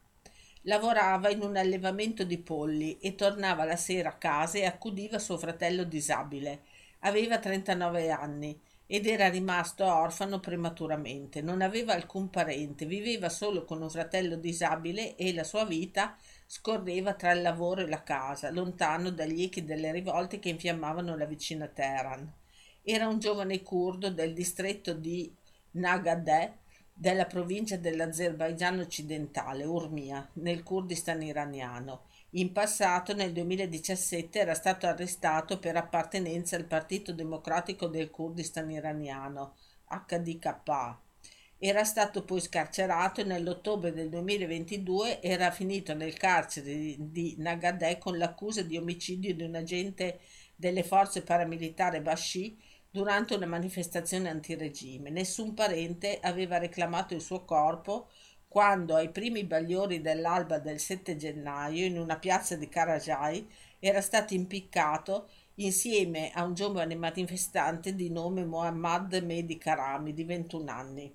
Lavorava 0.63 1.29
in 1.29 1.43
un 1.43 1.57
allevamento 1.59 2.25
di 2.25 2.39
polli 2.39 2.97
e 3.01 3.15
tornava 3.17 3.65
la 3.65 3.77
sera 3.77 4.09
a 4.09 4.17
casa 4.17 4.57
e 4.57 4.65
accudiva 4.65 5.19
suo 5.19 5.37
fratello 5.37 5.85
disabile. 5.85 6.63
Aveva 7.01 7.39
39 7.39 8.11
anni 8.11 8.59
ed 8.93 9.07
era 9.07 9.29
rimasto 9.29 9.85
orfano 9.85 10.41
prematuramente. 10.41 11.43
Non 11.43 11.63
aveva 11.63 11.95
alcun 11.95 12.29
parente, 12.29 12.87
viveva 12.87 13.29
solo 13.29 13.65
con 13.65 13.81
un 13.83 13.89
fratello 13.89 14.35
disabile 14.35 15.15
e 15.15 15.33
la 15.33 15.45
sua 15.45 15.65
vita 15.65 16.17
scorreva 16.45 17.15
tra 17.15 17.31
il 17.31 17.41
lavoro 17.41 17.83
e 17.83 17.87
la 17.87 18.03
casa, 18.03 18.51
lontano 18.51 19.11
dagli 19.11 19.43
echi 19.43 19.65
delle 19.65 19.93
rivolte 19.93 20.41
che 20.41 20.49
infiammavano 20.49 21.17
la 21.17 21.25
vicina 21.25 21.69
Teheran. 21.69 22.33
Era 22.83 23.07
un 23.07 23.21
giovane 23.21 23.63
curdo 23.63 24.11
del 24.11 24.35
distretto 24.35 24.93
di 24.93 25.33
Nagadeh 25.73 26.55
della 26.93 27.27
provincia 27.27 27.77
dell'Azerbaigian 27.77 28.81
occidentale, 28.81 29.65
Urmia, 29.65 30.29
nel 30.35 30.65
Kurdistan 30.65 31.23
iraniano. 31.23 32.09
In 32.35 32.53
passato, 32.53 33.13
nel 33.13 33.33
2017, 33.33 34.39
era 34.39 34.55
stato 34.55 34.87
arrestato 34.87 35.59
per 35.59 35.75
appartenenza 35.75 36.55
al 36.55 36.65
Partito 36.65 37.13
Democratico 37.13 37.89
del 37.89 38.09
Kurdistan 38.09 38.71
iraniano, 38.71 39.57
HDK. 39.89 40.97
Era 41.59 41.83
stato 41.83 42.23
poi 42.23 42.41
scarcerato 42.41 43.21
e 43.21 43.25
nell'ottobre 43.25 43.93
del 43.93 44.09
2022 44.09 45.21
era 45.21 45.51
finito 45.51 45.93
nel 45.93 46.15
carcere 46.15 46.95
di 46.99 47.35
Nagadeh 47.37 47.99
con 47.99 48.17
l'accusa 48.17 48.63
di 48.63 48.77
omicidio 48.77 49.35
di 49.35 49.43
un 49.43 49.57
agente 49.57 50.21
delle 50.55 50.85
forze 50.85 51.23
paramilitari 51.23 52.01
Bashi 52.01 52.57
durante 52.89 53.35
una 53.35 53.47
manifestazione 53.47 54.29
antiregime. 54.29 55.11
Nessun 55.11 55.53
parente 55.53 56.19
aveva 56.23 56.59
reclamato 56.59 57.13
il 57.13 57.21
suo 57.21 57.45
corpo 57.45 58.09
quando 58.51 58.97
ai 58.97 59.11
primi 59.11 59.45
bagliori 59.45 60.01
dell'alba 60.01 60.59
del 60.59 60.81
7 60.81 61.15
gennaio 61.15 61.85
in 61.85 61.97
una 61.97 62.19
piazza 62.19 62.57
di 62.57 62.69
Karajai 62.69 63.49
era 63.79 64.01
stato 64.01 64.35
impiccato 64.35 65.29
insieme 65.55 66.33
a 66.33 66.43
un 66.43 66.55
giovane 66.55 66.97
manifestante 66.97 67.95
di 67.95 68.11
nome 68.11 68.45
Mohammad 68.45 69.15
Mehdi 69.25 69.57
Karami 69.57 70.13
di 70.13 70.25
21 70.25 70.69
anni. 70.69 71.15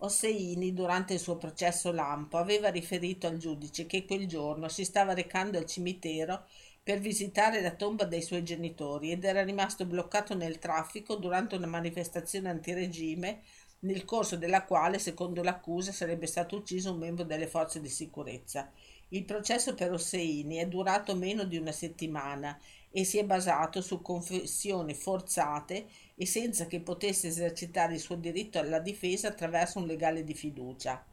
Osseini, 0.00 0.74
durante 0.74 1.14
il 1.14 1.18
suo 1.18 1.38
processo 1.38 1.92
lampo, 1.92 2.36
aveva 2.36 2.68
riferito 2.68 3.26
al 3.26 3.38
giudice 3.38 3.86
che 3.86 4.04
quel 4.04 4.26
giorno 4.26 4.68
si 4.68 4.84
stava 4.84 5.14
recando 5.14 5.56
al 5.56 5.64
cimitero 5.64 6.44
per 6.82 6.98
visitare 6.98 7.62
la 7.62 7.70
tomba 7.70 8.04
dei 8.04 8.20
suoi 8.20 8.44
genitori 8.44 9.12
ed 9.12 9.24
era 9.24 9.42
rimasto 9.42 9.86
bloccato 9.86 10.34
nel 10.34 10.58
traffico 10.58 11.16
durante 11.16 11.56
una 11.56 11.66
manifestazione 11.66 12.50
antiregime 12.50 13.40
nel 13.86 14.04
corso 14.04 14.36
della 14.36 14.64
quale, 14.64 14.98
secondo 14.98 15.42
l'accusa, 15.42 15.92
sarebbe 15.92 16.26
stato 16.26 16.56
ucciso 16.56 16.92
un 16.92 16.98
membro 16.98 17.24
delle 17.24 17.46
forze 17.46 17.80
di 17.80 17.88
sicurezza. 17.88 18.70
Il 19.10 19.24
processo 19.24 19.74
per 19.74 19.92
Osseini 19.92 20.56
è 20.56 20.66
durato 20.66 21.14
meno 21.14 21.44
di 21.44 21.56
una 21.56 21.70
settimana 21.70 22.58
e 22.90 23.04
si 23.04 23.18
è 23.18 23.24
basato 23.24 23.80
su 23.80 24.02
confessioni 24.02 24.94
forzate 24.94 25.86
e 26.16 26.26
senza 26.26 26.66
che 26.66 26.80
potesse 26.80 27.28
esercitare 27.28 27.94
il 27.94 28.00
suo 28.00 28.16
diritto 28.16 28.58
alla 28.58 28.80
difesa 28.80 29.28
attraverso 29.28 29.78
un 29.78 29.86
legale 29.86 30.24
di 30.24 30.34
fiducia. 30.34 31.04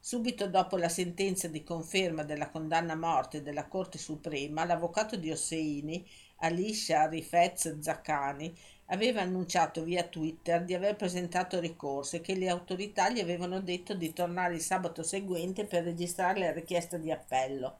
Subito 0.00 0.48
dopo 0.48 0.76
la 0.76 0.88
sentenza 0.88 1.48
di 1.48 1.62
conferma 1.64 2.24
della 2.24 2.50
condanna 2.50 2.92
a 2.92 2.96
morte 2.96 3.42
della 3.42 3.66
Corte 3.66 3.98
Suprema, 3.98 4.64
l'avvocato 4.64 5.16
di 5.16 5.30
Osseini, 5.30 6.06
Alisha 6.36 7.06
Rifez 7.08 7.78
Zaccani, 7.78 8.54
aveva 8.86 9.22
annunciato 9.22 9.82
via 9.82 10.04
Twitter 10.04 10.64
di 10.64 10.74
aver 10.74 10.96
presentato 10.96 11.60
ricorso 11.60 12.16
e 12.16 12.20
che 12.20 12.34
le 12.34 12.48
autorità 12.48 13.10
gli 13.10 13.20
avevano 13.20 13.60
detto 13.60 13.94
di 13.94 14.12
tornare 14.12 14.54
il 14.54 14.60
sabato 14.60 15.02
seguente 15.02 15.64
per 15.64 15.84
registrare 15.84 16.40
la 16.40 16.52
richiesta 16.52 16.96
di 16.96 17.10
appello, 17.10 17.78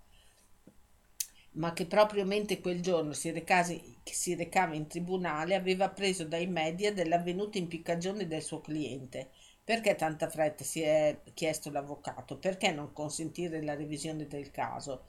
ma 1.53 1.73
che 1.73 1.87
proprio 1.87 2.25
mentre 2.25 2.61
quel 2.61 2.81
giorno 2.81 3.13
si, 3.13 3.31
recasi, 3.31 3.97
si 4.05 4.35
recava 4.35 4.75
in 4.75 4.87
tribunale 4.87 5.55
aveva 5.55 5.87
appreso 5.87 6.25
dai 6.25 6.47
media 6.47 6.93
dell'avvenuta 6.93 7.59
impiccagione 7.59 8.27
del 8.27 8.43
suo 8.43 8.61
cliente 8.61 9.31
perché 9.65 9.95
tanta 9.95 10.29
fretta? 10.29 10.63
si 10.63 10.83
è 10.83 11.19
chiesto 11.33 11.71
l'avvocato. 11.71 12.37
Perché 12.37 12.71
non 12.71 12.93
consentire 12.93 13.63
la 13.63 13.75
revisione 13.75 14.27
del 14.27 14.51
caso? 14.51 15.07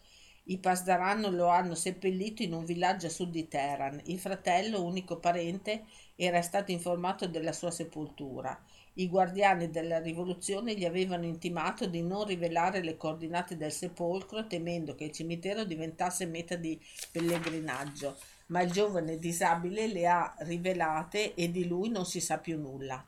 I 0.47 0.59
Pasdaran 0.59 1.21
lo 1.33 1.47
hanno 1.47 1.73
seppellito 1.73 2.43
in 2.43 2.53
un 2.53 2.65
villaggio 2.65 3.07
a 3.07 3.09
sud 3.09 3.31
di 3.31 3.47
Teheran. 3.47 3.99
Il 4.05 4.19
fratello, 4.19 4.83
unico 4.83 5.17
parente, 5.17 5.85
era 6.15 6.43
stato 6.43 6.71
informato 6.71 7.27
della 7.27 7.51
sua 7.51 7.71
sepoltura. 7.71 8.55
I 8.97 9.09
guardiani 9.09 9.71
della 9.71 9.99
rivoluzione 9.99 10.75
gli 10.75 10.85
avevano 10.85 11.25
intimato 11.25 11.87
di 11.87 12.03
non 12.03 12.25
rivelare 12.25 12.83
le 12.83 12.95
coordinate 12.95 13.57
del 13.57 13.71
sepolcro, 13.71 14.45
temendo 14.45 14.93
che 14.93 15.05
il 15.05 15.11
cimitero 15.11 15.63
diventasse 15.63 16.27
meta 16.27 16.55
di 16.55 16.79
pellegrinaggio, 17.11 18.15
ma 18.47 18.61
il 18.61 18.71
giovane 18.71 19.17
disabile 19.17 19.87
le 19.87 20.05
ha 20.05 20.31
rivelate 20.41 21.33
e 21.33 21.49
di 21.49 21.67
lui 21.67 21.89
non 21.89 22.05
si 22.05 22.19
sa 22.19 22.37
più 22.37 22.59
nulla. 22.59 23.03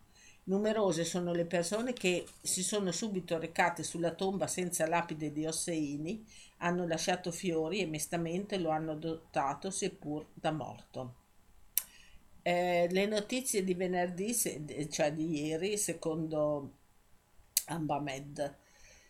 Numerose 0.45 1.03
sono 1.03 1.33
le 1.33 1.45
persone 1.45 1.91
che 1.91 2.25
si 2.41 2.63
sono 2.63 2.93
subito 2.93 3.37
recate 3.37 3.83
sulla 3.83 4.11
tomba 4.11 4.47
senza 4.47 4.87
lapide 4.87 5.33
di 5.33 5.45
Osseini, 5.45 6.25
hanno 6.57 6.87
lasciato 6.87 7.31
fiori 7.31 7.79
e 7.81 7.85
mestamente 7.85 8.57
lo 8.57 8.69
hanno 8.69 8.93
adottato 8.93 9.69
seppur 9.69 10.27
da 10.33 10.51
morto. 10.51 11.15
Eh, 12.41 12.87
le 12.89 13.05
notizie 13.05 13.63
di 13.63 13.73
venerdì, 13.73 14.33
cioè 14.33 15.13
di 15.13 15.45
ieri, 15.45 15.77
secondo 15.77 16.77
Ambamed, 17.65 18.55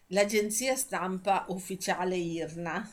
l'agenzia 0.07 0.75
stampa 0.75 1.45
ufficiale 1.49 2.15
IRNA 2.15 2.89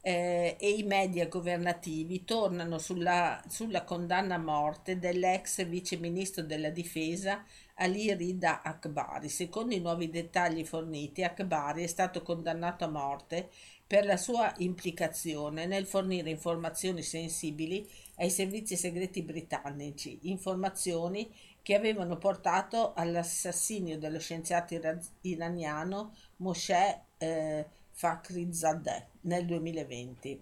eh, 0.00 0.56
e 0.58 0.70
i 0.70 0.82
media 0.82 1.28
governativi 1.28 2.24
tornano 2.24 2.78
sulla, 2.78 3.40
sulla 3.48 3.84
condanna 3.84 4.34
a 4.34 4.38
morte 4.38 4.98
dell'ex 4.98 5.64
vice 5.66 5.96
ministro 5.96 6.42
della 6.42 6.70
difesa 6.70 7.44
Ali 7.76 8.12
Rida 8.14 8.62
Akbari. 8.62 9.28
Secondo 9.28 9.74
i 9.74 9.80
nuovi 9.80 10.10
dettagli 10.10 10.64
forniti, 10.64 11.22
Akbari 11.22 11.84
è 11.84 11.86
stato 11.86 12.22
condannato 12.22 12.84
a 12.84 12.88
morte 12.88 13.50
per 13.86 14.04
la 14.06 14.16
sua 14.16 14.52
implicazione 14.58 15.66
nel 15.66 15.86
fornire 15.86 16.30
informazioni 16.30 17.02
sensibili 17.02 17.86
ai 18.16 18.30
servizi 18.30 18.76
segreti 18.76 19.22
britannici, 19.22 20.18
informazioni 20.22 21.30
che 21.62 21.74
avevano 21.74 22.16
portato 22.16 22.92
all'assassinio 22.94 23.98
dello 23.98 24.18
scienziato 24.18 24.74
iraniano 25.20 26.14
Moshe 26.36 27.02
eh, 27.18 27.66
Fakhrizadeh 27.90 29.08
nel 29.22 29.44
2020. 29.44 30.40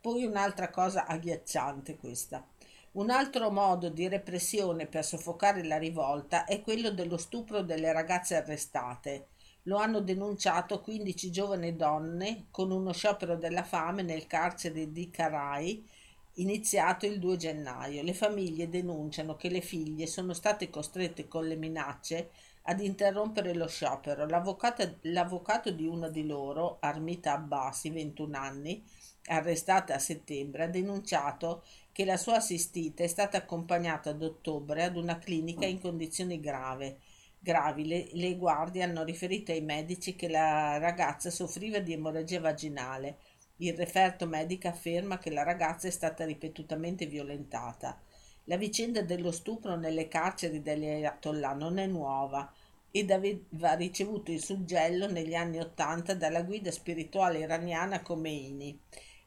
Poi 0.00 0.24
un'altra 0.24 0.70
cosa 0.70 1.06
agghiacciante 1.06 1.96
questa. 1.96 2.44
Un 2.92 3.08
altro 3.08 3.50
modo 3.50 3.88
di 3.88 4.06
repressione 4.06 4.86
per 4.86 5.02
soffocare 5.02 5.64
la 5.64 5.78
rivolta 5.78 6.44
è 6.44 6.60
quello 6.60 6.90
dello 6.90 7.16
stupro 7.16 7.62
delle 7.62 7.90
ragazze 7.90 8.36
arrestate. 8.36 9.28
Lo 9.62 9.78
hanno 9.78 10.00
denunciato 10.00 10.82
15 10.82 11.30
giovani 11.30 11.74
donne 11.74 12.48
con 12.50 12.70
uno 12.70 12.92
sciopero 12.92 13.36
della 13.36 13.62
fame 13.62 14.02
nel 14.02 14.26
carcere 14.26 14.92
di 14.92 15.08
Carai 15.08 15.88
iniziato 16.34 17.06
il 17.06 17.18
2 17.18 17.36
gennaio. 17.38 18.02
Le 18.02 18.12
famiglie 18.12 18.68
denunciano 18.68 19.36
che 19.36 19.48
le 19.48 19.62
figlie 19.62 20.06
sono 20.06 20.34
state 20.34 20.68
costrette 20.68 21.28
con 21.28 21.48
le 21.48 21.56
minacce 21.56 22.30
ad 22.64 22.80
interrompere 22.80 23.54
lo 23.54 23.68
sciopero. 23.68 24.26
l'avvocato 24.26 25.70
di 25.70 25.86
una 25.86 26.08
di 26.08 26.26
loro, 26.26 26.76
Armita 26.80 27.32
Abbasi, 27.32 27.88
21 27.88 28.36
anni, 28.36 28.84
arrestata 29.26 29.94
a 29.94 29.98
settembre, 29.98 30.64
ha 30.64 30.68
denunciato 30.68 31.62
che 31.92 32.04
la 32.04 32.16
sua 32.16 32.36
assistita 32.36 33.04
è 33.04 33.06
stata 33.06 33.36
accompagnata 33.36 34.10
ad 34.10 34.22
ottobre 34.22 34.82
ad 34.84 34.96
una 34.96 35.18
clinica 35.18 35.66
in 35.66 35.80
condizioni 35.80 36.40
grave. 36.40 36.98
gravi. 37.38 37.86
Le, 37.86 38.08
le 38.12 38.36
guardie 38.36 38.82
hanno 38.82 39.04
riferito 39.04 39.52
ai 39.52 39.60
medici 39.60 40.16
che 40.16 40.28
la 40.28 40.78
ragazza 40.78 41.30
soffriva 41.30 41.78
di 41.80 41.92
emorragia 41.92 42.40
vaginale. 42.40 43.18
Il 43.56 43.74
referto 43.74 44.26
medico 44.26 44.68
afferma 44.68 45.18
che 45.18 45.30
la 45.30 45.42
ragazza 45.42 45.86
è 45.88 45.90
stata 45.90 46.24
ripetutamente 46.24 47.06
violentata. 47.06 48.00
La 48.44 48.56
vicenda 48.56 49.02
dello 49.02 49.30
stupro 49.30 49.76
nelle 49.76 50.08
carceri 50.08 50.62
degli 50.62 50.86
Ayatollah 50.86 51.52
non 51.52 51.78
è 51.78 51.86
nuova 51.86 52.52
ed 52.90 53.10
aveva 53.10 53.74
ricevuto 53.74 54.32
il 54.32 54.42
suggello 54.42 55.06
negli 55.10 55.34
anni 55.34 55.58
Ottanta 55.58 56.14
dalla 56.14 56.42
guida 56.42 56.70
spirituale 56.70 57.38
iraniana 57.40 58.02
Khomeini. 58.02 58.78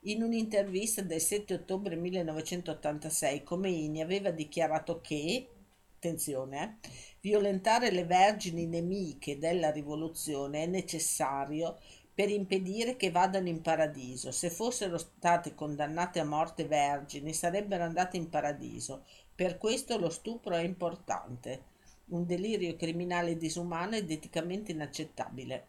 In 0.08 0.22
un'intervista 0.22 1.02
del 1.02 1.20
7 1.20 1.56
ottobre 1.56 1.96
1986 1.96 3.42
Khomeini 3.42 4.04
aveva 4.04 4.30
dichiarato 4.30 5.02
che, 5.02 5.50
attenzione, 5.96 6.78
eh, 6.82 6.90
violentare 7.22 7.90
le 7.90 8.06
vergini 8.06 8.68
nemiche 8.68 9.40
della 9.40 9.72
rivoluzione 9.72 10.62
è 10.62 10.68
necessario 10.68 11.80
per 12.14 12.30
impedire 12.30 12.98
che 12.98 13.10
vadano 13.10 13.48
in 13.48 13.64
paradiso. 13.64 14.32
Se 14.32 14.52
fossero 14.52 15.00
state 15.00 15.56
condannate 15.56 16.20
a 16.20 16.24
morte 16.24 16.66
vergini 16.66 17.34
sarebbero 17.34 17.84
andate 17.84 18.16
in 18.16 18.30
paradiso. 18.30 19.06
Per 19.34 19.58
questo 19.58 19.98
lo 19.98 20.12
stupro 20.12 20.54
è 20.54 20.62
importante. 20.62 21.64
Un 22.10 22.28
delirio 22.28 22.76
criminale 22.76 23.38
disumano 23.38 23.96
ed 23.96 24.12
eticamente 24.12 24.72
inaccettabile. 24.72 25.66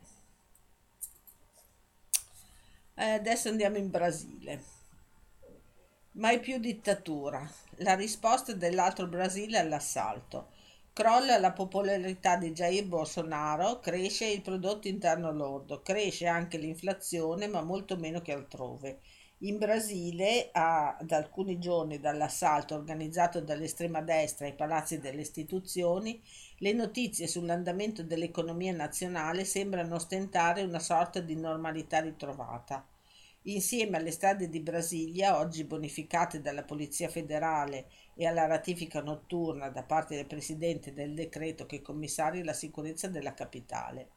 Eh, 2.99 3.11
adesso 3.11 3.50
andiamo 3.50 3.76
in 3.76 3.91
Brasile. 3.91 4.62
Mai 6.12 6.41
più 6.41 6.57
dittatura. 6.57 7.47
La 7.81 7.95
risposta 7.95 8.55
dell'altro 8.55 9.07
Brasile 9.07 9.59
all'assalto. 9.59 10.49
Crolla 10.95 11.37
la 11.37 11.53
popolarità 11.53 12.37
di 12.37 12.53
Jair 12.53 12.87
Bolsonaro, 12.87 13.81
cresce 13.81 14.29
il 14.29 14.41
prodotto 14.41 14.88
interno 14.88 15.31
lordo, 15.31 15.83
cresce 15.83 16.26
anche 16.26 16.57
l'inflazione, 16.57 17.47
ma 17.49 17.61
molto 17.61 17.99
meno 17.99 18.23
che 18.23 18.33
altrove. 18.33 19.00
In 19.41 19.59
Brasile, 19.59 20.49
ad 20.53 21.11
alcuni 21.11 21.59
giorni 21.59 22.00
dall'assalto 22.00 22.75
organizzato 22.75 23.43
dall'estrema 23.43 24.00
destra 24.00 24.47
ai 24.47 24.55
palazzi 24.55 24.99
delle 24.99 25.21
istituzioni, 25.21 26.19
le 26.61 26.73
notizie 26.73 27.26
sull'andamento 27.26 28.03
dell'economia 28.03 28.73
nazionale 28.73 29.45
sembrano 29.45 29.97
ostentare 29.97 30.62
una 30.62 30.79
sorta 30.79 31.20
di 31.20 31.37
normalità 31.37 32.01
ritrovata. 32.01 32.83
Insieme 33.48 33.98
alle 33.98 34.11
strade 34.11 34.48
di 34.48 34.59
Brasilia, 34.59 35.38
oggi 35.38 35.62
bonificate 35.62 36.40
dalla 36.40 36.64
Polizia 36.64 37.09
federale 37.09 37.87
e 38.16 38.26
alla 38.26 38.46
ratifica 38.46 39.00
notturna 39.00 39.68
da 39.68 39.85
parte 39.85 40.16
del 40.16 40.26
Presidente 40.26 40.92
del 40.92 41.14
decreto 41.14 41.64
che 41.64 41.80
commissaria 41.80 42.42
la 42.42 42.52
sicurezza 42.52 43.06
della 43.06 43.35
capitale. 43.35 44.09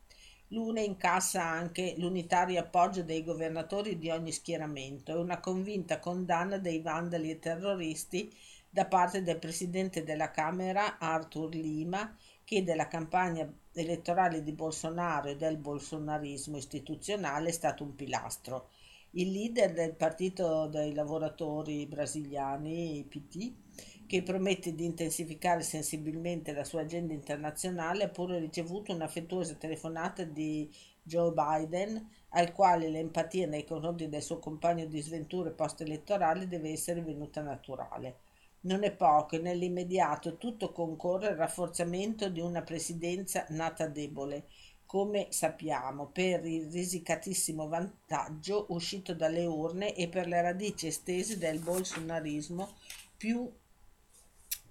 L'UNE 0.48 0.82
incassa 0.82 1.44
anche 1.44 1.94
l'unitario 1.98 2.60
appoggio 2.60 3.04
dei 3.04 3.24
governatori 3.24 4.00
di 4.00 4.10
ogni 4.10 4.32
schieramento 4.32 5.12
e 5.12 5.18
una 5.18 5.40
convinta 5.40 6.00
condanna 6.00 6.58
dei 6.58 6.82
vandali 6.82 7.30
e 7.30 7.38
terroristi 7.38 8.36
da 8.68 8.88
parte 8.88 9.22
del 9.22 9.38
Presidente 9.38 10.04
della 10.04 10.32
Camera 10.32 10.98
Arthur 10.98 11.54
Lima 11.54 12.18
che 12.44 12.64
della 12.64 12.88
campagna 12.88 13.48
elettorale 13.74 14.42
di 14.42 14.54
Bolsonaro 14.54 15.30
e 15.30 15.36
del 15.36 15.58
bolsonarismo 15.58 16.58
istituzionale 16.58 17.50
è 17.50 17.52
stato 17.52 17.84
un 17.84 17.94
pilastro. 17.94 18.70
Il 19.12 19.32
leader 19.32 19.74
del 19.74 19.96
Partito 19.96 20.68
dei 20.68 20.94
Lavoratori 20.94 21.88
Brasiliani, 21.88 23.04
PT, 23.10 24.06
che 24.06 24.22
promette 24.22 24.76
di 24.76 24.86
intensificare 24.86 25.62
sensibilmente 25.62 26.54
la 26.54 26.64
sua 26.64 26.82
agenda 26.82 27.14
internazionale, 27.14 28.04
ha 28.04 28.10
pure 28.10 28.38
ricevuto 28.38 28.94
un'affettuosa 28.94 29.56
telefonata 29.56 30.24
di 30.24 30.70
Joe 31.02 31.34
Biden, 31.34 32.08
al 32.30 32.52
quale 32.52 32.88
l'empatia 32.88 33.48
nei 33.48 33.66
confronti 33.66 34.10
del 34.10 34.22
suo 34.22 34.38
compagno 34.38 34.86
di 34.86 35.02
sventure 35.02 35.52
post-elettorali 35.52 36.48
deve 36.48 36.70
essere 36.70 37.02
venuta 37.02 37.42
naturale. 37.42 38.18
Non 38.62 38.84
è 38.84 38.92
poco 38.92 39.38
nell'immediato 39.38 40.38
tutto 40.38 40.72
concorre 40.72 41.30
al 41.30 41.36
rafforzamento 41.36 42.30
di 42.30 42.42
una 42.42 42.62
presidenza 42.62 43.46
nata 43.50 43.88
debole, 43.88 44.48
come 44.90 45.28
sappiamo, 45.30 46.08
per 46.08 46.44
il 46.48 46.72
risicatissimo 46.72 47.68
vantaggio 47.68 48.66
uscito 48.70 49.14
dalle 49.14 49.46
urne 49.46 49.94
e 49.94 50.08
per 50.08 50.26
le 50.26 50.42
radici 50.42 50.88
estese 50.88 51.38
del 51.38 51.60
bolsonarismo 51.60 52.74
più 53.16 53.48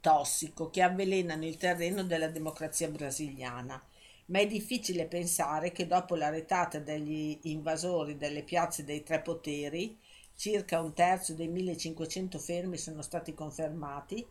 tossico 0.01 0.71
che 0.71 0.83
avvelenano 0.83 1.47
il 1.47 1.57
terreno 1.57 2.03
della 2.03 2.27
democrazia 2.27 2.89
brasiliana. 2.89 3.81
Ma 4.27 4.41
è 4.41 4.47
difficile 4.49 5.07
pensare 5.07 5.71
che 5.71 5.87
dopo 5.87 6.17
la 6.17 6.31
retata 6.31 6.81
degli 6.81 7.39
invasori 7.43 8.17
delle 8.17 8.43
piazze 8.43 8.83
dei 8.83 9.05
tre 9.05 9.21
poteri, 9.21 9.97
circa 10.35 10.81
un 10.81 10.95
terzo 10.95 11.33
dei 11.33 11.47
1500 11.47 12.41
fermi 12.41 12.77
sono 12.77 13.03
stati 13.03 13.35
confermati, 13.35 14.27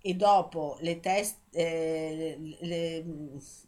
e 0.00 0.14
dopo 0.14 0.76
le, 0.80 1.00
test, 1.00 1.38
eh, 1.50 2.56
le, 2.60 3.04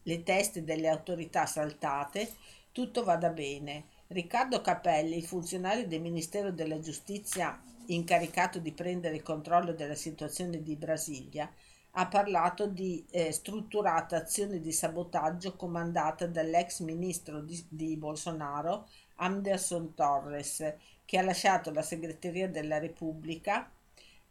le 0.02 0.22
teste 0.22 0.64
delle 0.64 0.88
autorità 0.88 1.46
saltate, 1.46 2.30
tutto 2.72 3.04
vada 3.04 3.30
bene. 3.30 3.84
Riccardo 4.08 4.60
Capelli, 4.60 5.16
il 5.16 5.24
funzionario 5.24 5.86
del 5.86 6.00
Ministero 6.00 6.50
della 6.50 6.80
Giustizia 6.80 7.60
incaricato 7.86 8.58
di 8.58 8.72
prendere 8.72 9.16
il 9.16 9.22
controllo 9.22 9.72
della 9.72 9.94
situazione 9.94 10.62
di 10.62 10.76
Brasilia, 10.76 11.50
ha 11.94 12.06
parlato 12.06 12.66
di 12.66 13.04
eh, 13.10 13.32
strutturata 13.32 14.16
azione 14.16 14.60
di 14.60 14.72
sabotaggio 14.72 15.56
comandata 15.56 16.26
dall'ex 16.26 16.80
ministro 16.80 17.40
di, 17.40 17.62
di 17.68 17.96
Bolsonaro 17.96 18.88
Anderson 19.16 19.94
Torres, 19.94 20.74
che 21.04 21.18
ha 21.18 21.22
lasciato 21.22 21.70
la 21.70 21.82
segreteria 21.82 22.48
della 22.48 22.78
Repubblica 22.78 23.70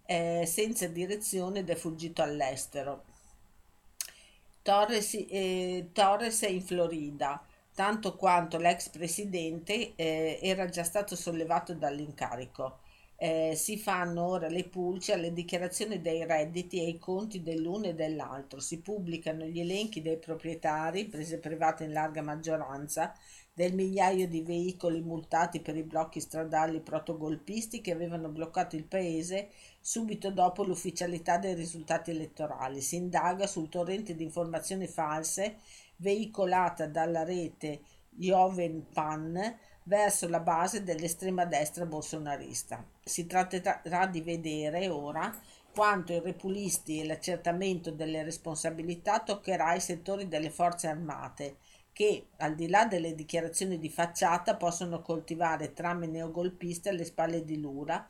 eh, 0.06 0.46
senza 0.46 0.88
direzione 0.88 1.60
ed 1.60 1.70
è 1.70 1.76
fuggito 1.76 2.22
all'estero. 2.22 3.04
Torres, 4.62 5.14
eh, 5.30 5.90
Torres 5.92 6.42
è 6.44 6.50
in 6.50 6.62
Florida, 6.62 7.44
tanto 7.74 8.16
quanto 8.16 8.58
l'ex 8.58 8.90
presidente 8.90 9.94
eh, 9.96 10.40
era 10.42 10.68
già 10.70 10.84
stato 10.84 11.16
sollevato 11.16 11.74
dall'incarico 11.74 12.80
eh, 13.24 13.54
si 13.56 13.78
fanno 13.78 14.24
ora 14.26 14.48
le 14.50 14.64
pulce 14.64 15.14
alle 15.14 15.32
dichiarazioni 15.32 16.02
dei 16.02 16.26
redditi 16.26 16.80
e 16.82 16.86
ai 16.88 16.98
conti 16.98 17.44
dell'uno 17.44 17.86
e 17.86 17.94
dell'altro, 17.94 18.60
si 18.60 18.80
pubblicano 18.80 19.46
gli 19.46 19.60
elenchi 19.60 20.02
dei 20.02 20.18
proprietari, 20.18 21.06
prese 21.06 21.38
private 21.38 21.84
in 21.84 21.94
larga 21.94 22.24
maggioranza, 22.24 23.14
del 23.54 23.74
migliaio 23.74 24.28
di 24.28 24.42
veicoli 24.42 25.02
multati 25.02 25.60
per 25.60 25.76
i 25.76 25.84
blocchi 25.84 26.20
stradali 26.20 26.80
protogolpisti 26.80 27.82
che 27.82 27.92
avevano 27.92 28.30
bloccato 28.30 28.76
il 28.76 28.86
paese 28.86 29.50
subito 29.80 30.32
dopo 30.32 30.64
l'ufficialità 30.64 31.38
dei 31.38 31.54
risultati 31.54 32.12
elettorali. 32.12 32.82
Si 32.82 32.96
indaga 32.96 33.48
sul 33.48 33.70
torrente 33.70 34.16
di 34.16 34.24
informazioni 34.24 34.88
false 34.88 35.58
veicolata 35.98 36.88
dalla 36.88 37.24
rete 37.24 37.82
Joven 38.10 38.88
Pan 38.92 39.58
verso 39.84 40.28
la 40.28 40.40
base 40.40 40.84
dell'estrema 40.84 41.46
destra 41.46 41.86
bolsonarista. 41.86 42.86
Si 43.04 43.26
tratterà 43.26 44.06
di 44.08 44.22
vedere 44.22 44.88
ora 44.90 45.34
quanto 45.74 46.14
i 46.14 46.20
repulisti 46.20 47.00
e 47.00 47.06
l'accertamento 47.06 47.92
delle 47.92 48.24
responsabilità 48.24 49.20
toccherà 49.20 49.74
i 49.74 49.80
settori 49.80 50.28
delle 50.28 50.50
forze 50.50 50.88
armate, 50.88 51.58
che, 52.02 52.30
al 52.38 52.56
di 52.56 52.68
là 52.68 52.86
delle 52.86 53.14
dichiarazioni 53.14 53.78
di 53.78 53.88
facciata, 53.88 54.56
possono 54.56 55.04
coltivare 55.04 55.72
trame 55.72 56.08
neogolpiste 56.08 56.90
alle 56.90 57.06
spalle 57.06 57.46
di 57.46 57.60
Lura, 57.60 58.04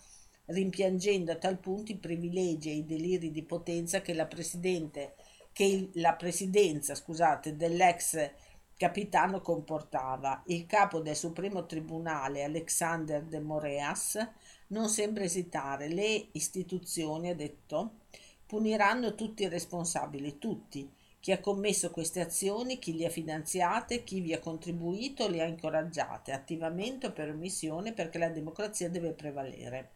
rimpiangendo 0.46 1.34
a 1.34 1.36
tal 1.36 1.60
punto 1.60 1.92
i 1.92 1.98
privilegi 1.98 2.70
e 2.70 2.76
i 2.76 2.86
deliri 2.86 3.32
di 3.32 3.44
potenza 3.44 4.00
che 4.00 4.14
la, 4.14 4.30
che 4.30 5.64
il, 5.66 5.90
la 5.96 6.14
presidenza 6.14 6.96
scusate, 6.96 7.58
dell'ex 7.58 8.32
capitano 8.78 9.42
comportava. 9.42 10.42
Il 10.46 10.66
capo 10.68 11.02
del 11.02 11.18
Supremo 11.18 11.66
Tribunale, 11.66 12.46
Alexander 12.46 13.22
de 13.26 13.42
Moreas, 13.42 14.26
non 14.68 14.88
sembra 14.88 15.26
esitare. 15.26 15.90
Le 15.90 16.30
istituzioni, 16.32 17.30
ha 17.30 17.36
detto, 17.36 17.96
puniranno 18.46 19.16
tutti 19.16 19.44
i 19.44 19.50
responsabili, 19.50 20.38
tutti 20.38 20.90
chi 21.22 21.32
ha 21.32 21.40
commesso 21.40 21.92
queste 21.92 22.20
azioni, 22.20 22.80
chi 22.80 22.98
le 22.98 23.06
ha 23.06 23.10
finanziate, 23.10 24.04
chi 24.04 24.22
vi 24.22 24.34
ha 24.34 24.40
contribuito, 24.40 25.30
le 25.30 25.42
ha 25.42 25.46
incoraggiate 25.46 26.32
attivamente 26.32 27.08
o 27.08 27.12
per 27.14 27.30
omissione 27.30 27.94
perché 27.94 28.18
la 28.18 28.30
democrazia 28.30 28.90
deve 28.90 29.14
prevalere. 29.14 29.92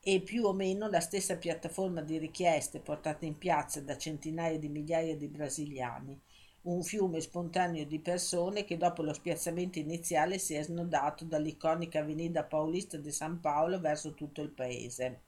E 0.00 0.20
più 0.22 0.46
o 0.46 0.54
meno 0.54 0.88
la 0.88 1.00
stessa 1.00 1.36
piattaforma 1.36 2.00
di 2.00 2.16
richieste 2.18 2.80
portate 2.80 3.26
in 3.26 3.36
piazza 3.36 3.82
da 3.82 3.98
centinaia 3.98 4.58
di 4.58 4.68
migliaia 4.68 5.14
di 5.14 5.28
brasiliani, 5.28 6.18
un 6.62 6.82
fiume 6.82 7.20
spontaneo 7.20 7.84
di 7.84 8.00
persone 8.00 8.64
che 8.64 8.78
dopo 8.78 9.02
lo 9.02 9.12
spiazzamento 9.12 9.78
iniziale 9.78 10.38
si 10.38 10.54
è 10.54 10.62
snodato 10.62 11.26
dall'iconica 11.26 11.98
Avenida 12.00 12.44
Paulista 12.44 12.96
di 12.96 13.12
San 13.12 13.40
Paolo 13.40 13.78
verso 13.78 14.14
tutto 14.14 14.40
il 14.40 14.50
paese. 14.50 15.25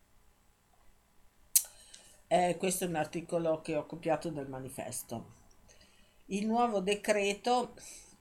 Eh, 2.31 2.57
questo 2.59 2.85
è 2.85 2.89
un 2.89 2.97
articolo 2.97 3.63
che 3.63 3.75
ho 3.75 3.87
copiato 3.87 4.29
dal 4.29 4.51
manifesto. 4.51 5.37
Il 6.27 6.47
nuovo 6.47 6.81
decreto, 6.81 7.73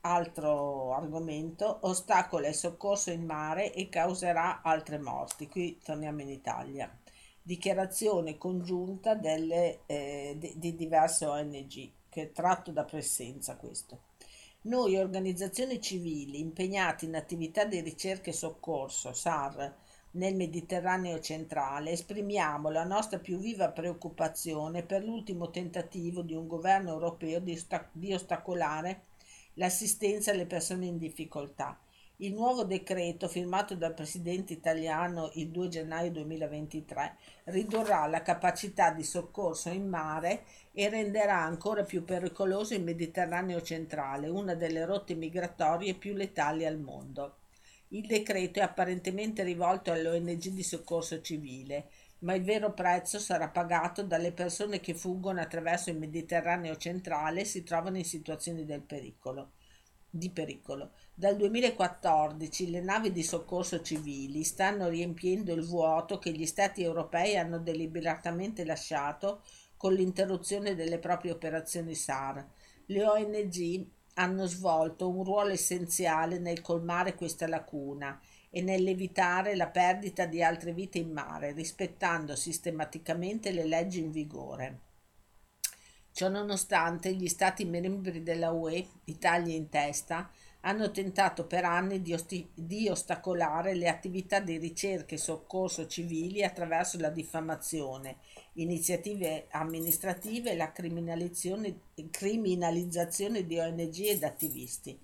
altro 0.02 0.94
argomento, 0.94 1.80
ostacola 1.82 2.48
il 2.48 2.56
soccorso 2.56 3.12
in 3.12 3.26
mare 3.26 3.74
e 3.74 3.90
causerà 3.90 4.62
altre 4.62 4.98
morti. 4.98 5.50
Qui 5.50 5.82
torniamo 5.84 6.22
in 6.22 6.30
Italia. 6.30 6.90
Dichiarazione 7.42 8.38
congiunta 8.38 9.14
delle, 9.14 9.82
eh, 9.88 10.36
di, 10.38 10.54
di 10.56 10.76
diverse 10.78 11.26
ONG, 11.26 11.92
che 12.08 12.22
è 12.22 12.32
tratto 12.32 12.72
da 12.72 12.86
presenza 12.86 13.58
questo. 13.58 14.04
Noi, 14.62 14.96
organizzazioni 14.96 15.82
civili 15.82 16.40
impegnate 16.40 17.04
in 17.04 17.16
attività 17.16 17.66
di 17.66 17.82
ricerca 17.82 18.30
e 18.30 18.34
soccorso, 18.34 19.12
SAR, 19.12 19.76
nel 20.18 20.36
Mediterraneo 20.36 21.20
centrale, 21.20 21.92
esprimiamo 21.92 22.70
la 22.70 22.84
nostra 22.84 23.20
più 23.20 23.38
viva 23.38 23.70
preoccupazione 23.70 24.84
per 24.84 25.04
l'ultimo 25.04 25.52
tentativo 25.52 26.24
di 26.24 26.34
un 26.34 26.48
governo 26.48 26.90
europeo 26.90 27.40
di, 27.40 27.54
osta- 27.54 27.88
di 27.92 28.14
ostacolare 28.14 29.04
l'assistenza 29.54 30.32
alle 30.32 30.48
persone 30.48 30.88
in 30.88 30.98
difficoltà. 30.98 31.80
Il 32.18 32.34
nuovo 32.34 32.64
decreto, 32.64 33.28
firmato 33.28 33.76
dal 33.76 33.94
presidente 33.94 34.54
italiano 34.54 35.30
il 35.36 35.50
2 35.50 35.68
gennaio 35.68 36.12
2023, 36.12 37.16
ridurrà 37.46 38.08
la 38.08 38.24
capacità 38.24 38.90
di 38.90 39.04
soccorso 39.04 39.70
in 39.70 39.88
mare 39.88 40.46
e 40.72 40.90
renderà 40.90 41.38
ancora 41.38 41.84
più 41.84 42.04
pericoloso 42.04 42.74
il 42.74 42.82
Mediterraneo 42.82 43.62
centrale, 43.62 44.30
una 44.30 44.56
delle 44.56 44.84
rotte 44.84 45.14
migratorie 45.14 45.94
più 45.94 46.16
letali 46.16 46.66
al 46.66 46.80
mondo. 46.80 47.36
Il 47.90 48.06
decreto 48.06 48.60
è 48.60 48.64
apparentemente 48.64 49.44
rivolto 49.44 49.92
alle 49.92 50.10
ONG 50.10 50.50
di 50.50 50.64
soccorso 50.64 51.22
civile, 51.22 51.90
ma 52.20 52.34
il 52.34 52.44
vero 52.44 52.74
prezzo 52.74 53.18
sarà 53.18 53.48
pagato 53.48 54.04
dalle 54.04 54.34
persone 54.34 54.82
che 54.82 54.94
fuggono 54.94 55.40
attraverso 55.40 55.90
il 55.90 55.98
Mediterraneo 55.98 56.76
centrale 56.76 57.42
e 57.42 57.46
si 57.46 57.64
trovano 57.64 57.98
in 57.98 58.04
situazioni 58.04 58.66
pericolo, 58.82 59.52
di 60.10 60.30
pericolo. 60.32 60.92
Dal 61.14 61.38
2014 61.38 62.72
le 62.72 62.82
navi 62.82 63.14
di 63.14 63.24
soccorso 63.24 63.82
civili 63.82 64.44
stanno 64.44 64.90
riempiendo 64.90 65.54
il 65.54 65.64
vuoto 65.64 66.20
che 66.20 66.32
gli 66.32 66.46
Stati 66.46 66.84
europei 66.84 67.38
hanno 67.38 67.60
deliberatamente 67.60 68.66
lasciato 68.66 69.44
con 69.78 69.94
l'interruzione 69.94 70.76
delle 70.76 71.00
proprie 71.00 71.32
operazioni 71.32 71.96
SAR. 71.96 72.46
Le 72.88 73.06
ONG 73.06 73.88
hanno 74.20 74.46
svolto 74.46 75.10
un 75.10 75.24
ruolo 75.24 75.52
essenziale 75.52 76.40
nel 76.40 76.62
colmare 76.62 77.16
questa 77.16 77.48
lacuna 77.48 78.20
e 78.50 78.62
nell'evitare 78.62 79.56
la 79.56 79.68
perdita 79.68 80.26
di 80.26 80.42
altre 80.42 80.74
vite 80.74 80.98
in 80.98 81.12
mare, 81.12 81.52
rispettando 81.52 82.36
sistematicamente 82.36 83.52
le 83.52 83.66
leggi 83.66 84.00
in 84.00 84.12
vigore. 84.12 84.80
Ciononostante, 86.12 87.14
gli 87.14 87.28
Stati 87.28 87.64
membri 87.66 88.24
della 88.24 88.50
UE, 88.50 88.88
Italia 89.06 89.54
in 89.54 89.70
testa, 89.70 90.30
hanno 90.68 90.92
tentato 90.92 91.46
per 91.46 91.64
anni 91.64 92.02
di, 92.02 92.14
osti- 92.14 92.50
di, 92.54 92.90
ostacolare 92.90 93.74
le 93.74 93.88
attività 93.88 94.42
di 94.42 94.58
ricerca 94.58 95.16
e 95.16 95.18
soccorso 95.18 95.88
civili 95.88 96.44
attraverso 96.44 97.00
la 97.00 97.10
diffamazione 97.10 98.18
iniziative 98.54 99.48
amministrative 99.52 100.52
e 100.52 100.58
la 100.58 100.74
criminalizzazione, 100.74 103.46
di 103.46 103.58
ONG 103.58 104.00
ed 104.00 104.24
attivisti. 104.24 105.00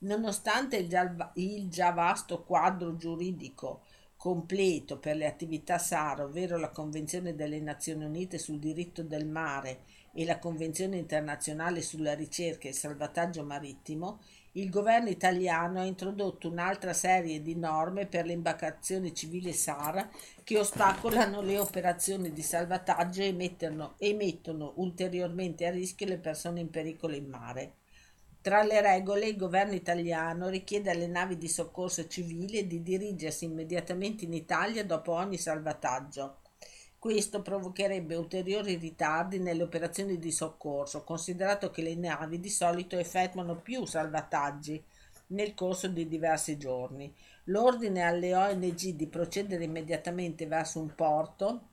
Nonostante 0.00 0.76
il 0.76 0.88
già, 0.88 1.32
il 1.36 1.70
già 1.70 1.90
vasto 1.90 2.44
quadro 2.44 2.94
giuridico 2.96 3.84
completo 4.14 4.98
per 4.98 5.16
le 5.16 5.26
attività 5.26 5.78
SAR, 5.78 6.22
ovvero 6.22 6.58
la 6.58 6.70
Convenzione 6.70 7.34
delle 7.34 7.60
Nazioni 7.60 8.04
Unite 8.04 8.36
sul 8.36 8.58
diritto 8.58 9.02
del 9.02 9.26
mare 9.26 9.84
e 10.12 10.24
la 10.24 10.38
Convenzione 10.38 10.96
internazionale 10.96 11.80
sulla 11.80 12.14
ricerca 12.14 12.66
e 12.66 12.70
il 12.70 12.76
salvataggio 12.76 13.44
marittimo, 13.44 14.20
il 14.52 14.70
governo 14.70 15.08
italiano 15.08 15.80
ha 15.80 15.84
introdotto 15.84 16.48
un'altra 16.48 16.92
serie 16.92 17.42
di 17.42 17.54
norme 17.54 18.06
per 18.06 18.24
le 18.24 18.32
imbarcazioni 18.32 19.14
civili 19.14 19.52
SAR 19.52 20.08
che 20.42 20.58
ostacolano 20.58 21.42
le 21.42 21.58
operazioni 21.58 22.32
di 22.32 22.42
salvataggio 22.42 23.22
e 23.22 23.32
mettono, 23.32 23.94
e 23.98 24.14
mettono 24.14 24.72
ulteriormente 24.76 25.66
a 25.66 25.70
rischio 25.70 26.06
le 26.06 26.18
persone 26.18 26.60
in 26.60 26.70
pericolo 26.70 27.14
in 27.14 27.26
mare. 27.26 27.74
Tra 28.40 28.62
le 28.62 28.80
regole, 28.80 29.26
il 29.26 29.36
governo 29.36 29.74
italiano 29.74 30.48
richiede 30.48 30.90
alle 30.90 31.06
navi 31.06 31.36
di 31.36 31.48
soccorso 31.48 32.06
civile 32.06 32.66
di 32.66 32.82
dirigersi 32.82 33.44
immediatamente 33.44 34.24
in 34.24 34.32
Italia 34.32 34.84
dopo 34.84 35.12
ogni 35.12 35.36
salvataggio 35.36 36.38
questo 36.98 37.42
provocherebbe 37.42 38.16
ulteriori 38.16 38.76
ritardi 38.76 39.38
nelle 39.38 39.62
operazioni 39.62 40.18
di 40.18 40.32
soccorso, 40.32 41.04
considerato 41.04 41.70
che 41.70 41.82
le 41.82 41.94
navi 41.94 42.40
di 42.40 42.50
solito 42.50 42.96
effettuano 42.98 43.56
più 43.56 43.86
salvataggi 43.86 44.82
nel 45.28 45.54
corso 45.54 45.88
di 45.88 46.08
diversi 46.08 46.56
giorni. 46.58 47.14
L'ordine 47.44 48.02
alle 48.02 48.34
ONG 48.34 48.94
di 48.94 49.06
procedere 49.06 49.64
immediatamente 49.64 50.46
verso 50.46 50.80
un 50.80 50.94
porto 50.94 51.68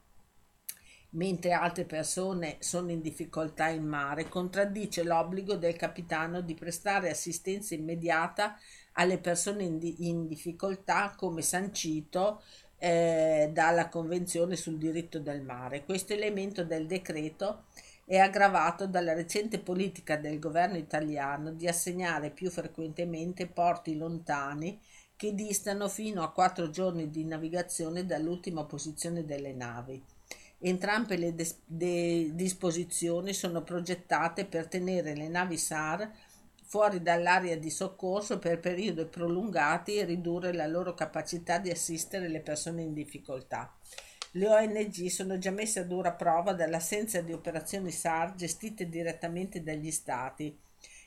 mentre 1.15 1.53
altre 1.53 1.85
persone 1.85 2.57
sono 2.59 2.91
in 2.91 3.01
difficoltà 3.01 3.69
in 3.69 3.85
mare, 3.85 4.27
contraddice 4.27 5.03
l'obbligo 5.03 5.55
del 5.55 5.75
capitano 5.75 6.41
di 6.41 6.53
prestare 6.53 7.09
assistenza 7.09 7.73
immediata 7.73 8.57
alle 8.93 9.17
persone 9.17 9.63
in, 9.63 9.79
di- 9.79 10.07
in 10.07 10.27
difficoltà 10.27 11.13
come 11.15 11.41
sancito 11.41 12.41
eh, 12.85 13.49
dalla 13.51 13.89
Convenzione 13.89 14.55
sul 14.55 14.77
diritto 14.77 15.17
del 15.17 15.41
mare. 15.41 15.85
Questo 15.85 16.13
elemento 16.13 16.63
del 16.63 16.85
decreto 16.85 17.63
è 18.05 18.17
aggravato 18.17 18.85
dalla 18.85 19.13
recente 19.13 19.57
politica 19.57 20.17
del 20.17 20.37
governo 20.37 20.77
italiano 20.77 21.49
di 21.51 21.67
assegnare 21.67 22.29
più 22.29 22.51
frequentemente 22.51 23.47
porti 23.47 23.97
lontani 23.97 24.79
che 25.15 25.33
distano 25.33 25.89
fino 25.89 26.21
a 26.21 26.31
quattro 26.31 26.69
giorni 26.69 27.09
di 27.09 27.25
navigazione 27.25 28.05
dall'ultima 28.05 28.65
posizione 28.65 29.25
delle 29.25 29.53
navi. 29.53 29.99
Entrambe 30.59 31.17
le 31.17 31.33
des- 31.33 31.57
de- 31.65 32.35
disposizioni 32.35 33.33
sono 33.33 33.63
progettate 33.63 34.45
per 34.45 34.67
tenere 34.67 35.15
le 35.15 35.27
navi 35.27 35.57
SAR 35.57 36.07
fuori 36.75 37.01
dall'area 37.01 37.55
di 37.55 37.69
soccorso 37.69 38.37
per 38.37 38.59
periodi 38.59 39.05
prolungati 39.05 39.95
e 39.95 40.03
ridurre 40.03 40.51
la 40.51 40.67
loro 40.67 40.93
capacità 40.93 41.57
di 41.57 41.71
assistere 41.71 42.27
le 42.27 42.41
persone 42.41 42.81
in 42.81 42.91
difficoltà. 42.91 43.73
Le 44.31 44.49
ONG 44.49 45.05
sono 45.05 45.37
già 45.37 45.51
messe 45.51 45.79
a 45.79 45.83
dura 45.85 46.11
prova 46.11 46.51
dall'assenza 46.51 47.21
di 47.21 47.31
operazioni 47.31 47.91
SAR 47.91 48.35
gestite 48.35 48.89
direttamente 48.89 49.63
dagli 49.63 49.89
Stati 49.89 50.53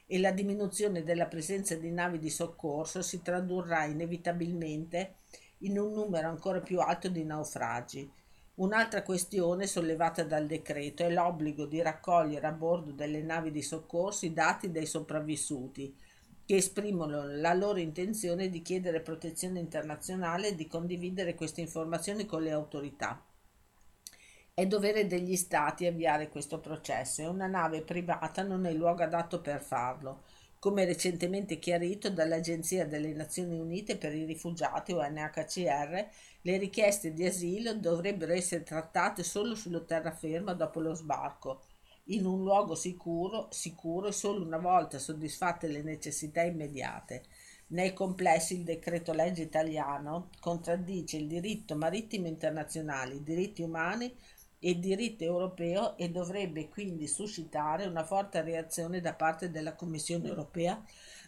e 0.07 0.18
la 0.18 0.31
diminuzione 0.31 1.04
della 1.04 1.26
presenza 1.26 1.74
di 1.74 1.90
navi 1.90 2.18
di 2.18 2.31
soccorso 2.31 3.02
si 3.02 3.20
tradurrà 3.20 3.85
inevitabilmente 3.85 5.16
in 5.59 5.78
un 5.78 5.92
numero 5.92 6.28
ancora 6.28 6.61
più 6.61 6.81
alto 6.81 7.11
di 7.11 7.24
naufragi. 7.24 8.11
Un'altra 8.59 9.05
questione 9.05 9.68
sollevata 9.68 10.25
dal 10.25 10.47
decreto 10.47 11.05
è 11.05 11.11
l'obbligo 11.11 11.64
di 11.64 11.81
raccogliere 11.81 12.44
a 12.49 12.51
bordo 12.51 12.90
delle 12.90 13.23
navi 13.23 13.53
di 13.53 13.62
soccorso 13.62 14.27
i 14.27 14.33
dati 14.33 14.73
dei 14.73 14.85
sopravvissuti, 14.85 15.97
che 16.44 16.57
esprimono 16.57 17.25
la 17.25 17.55
loro 17.55 17.79
intenzione 17.79 18.49
di 18.49 18.61
chiedere 18.61 19.01
protezione 19.01 19.61
internazionale 19.61 20.49
e 20.49 20.55
di 20.57 20.66
condividere 20.66 21.37
queste 21.37 21.61
informazioni 21.61 22.27
con 22.27 22.42
le 22.42 22.51
autorità. 22.51 23.25
È 24.53 24.66
dovere 24.66 25.07
degli 25.07 25.37
Stati 25.37 25.87
avviare 25.87 26.29
questo 26.29 26.59
processo 26.59 27.23
e 27.23 27.27
una 27.29 27.47
nave 27.47 27.83
privata 27.83 28.42
non 28.42 28.66
è 28.66 28.71
il 28.71 28.77
luogo 28.77 29.05
adatto 29.05 29.40
per 29.40 29.61
farlo, 29.61 30.25
come 30.59 30.85
recentemente 30.85 31.59
chiarito 31.59 32.11
dall'Agenzia 32.11 32.87
delle 32.87 33.12
Nazioni 33.12 33.59
Unite 33.59 33.97
per 33.97 34.14
i 34.14 34.25
rifugiati 34.25 34.92
UNHCR, 34.92 36.09
le 36.42 36.57
richieste 36.57 37.12
di 37.12 37.25
asilo 37.25 37.75
dovrebbero 37.75 38.33
essere 38.33 38.64
trattate 38.64 39.23
solo 39.23 39.55
sulla 39.55 39.81
terraferma 39.81 40.55
dopo 40.55 40.81
lo 40.81 40.94
sbarco, 40.94 41.62
in 42.11 42.25
un 42.25 42.42
luogo 42.42 42.75
sicuro, 42.75 43.49
sicuro 43.51 44.09
e 44.09 44.12
solo 44.12 44.44
una 44.44 44.59
volta 44.59 44.99
soddisfatte 44.99 45.68
le 45.68 45.83
necessità 45.83 46.42
immediate. 46.42 47.25
Nel 47.68 47.92
complesso 47.92 48.55
il 48.55 48.64
decreto 48.64 49.12
legge 49.12 49.42
italiano 49.42 50.31
contraddice 50.40 51.18
il 51.18 51.27
diritto 51.27 51.77
marittimo 51.77 52.27
internazionale, 52.27 53.16
i 53.16 53.23
diritti 53.23 53.61
umani 53.61 54.12
e 54.61 54.79
diritto 54.79 55.25
europeo 55.25 55.97
e 55.97 56.11
dovrebbe 56.11 56.68
quindi 56.68 57.07
suscitare 57.07 57.87
una 57.87 58.05
forte 58.05 58.42
reazione 58.42 59.01
da 59.01 59.14
parte 59.14 59.51
della 59.51 59.75
Commissione 59.75 60.27
europea, 60.29 60.83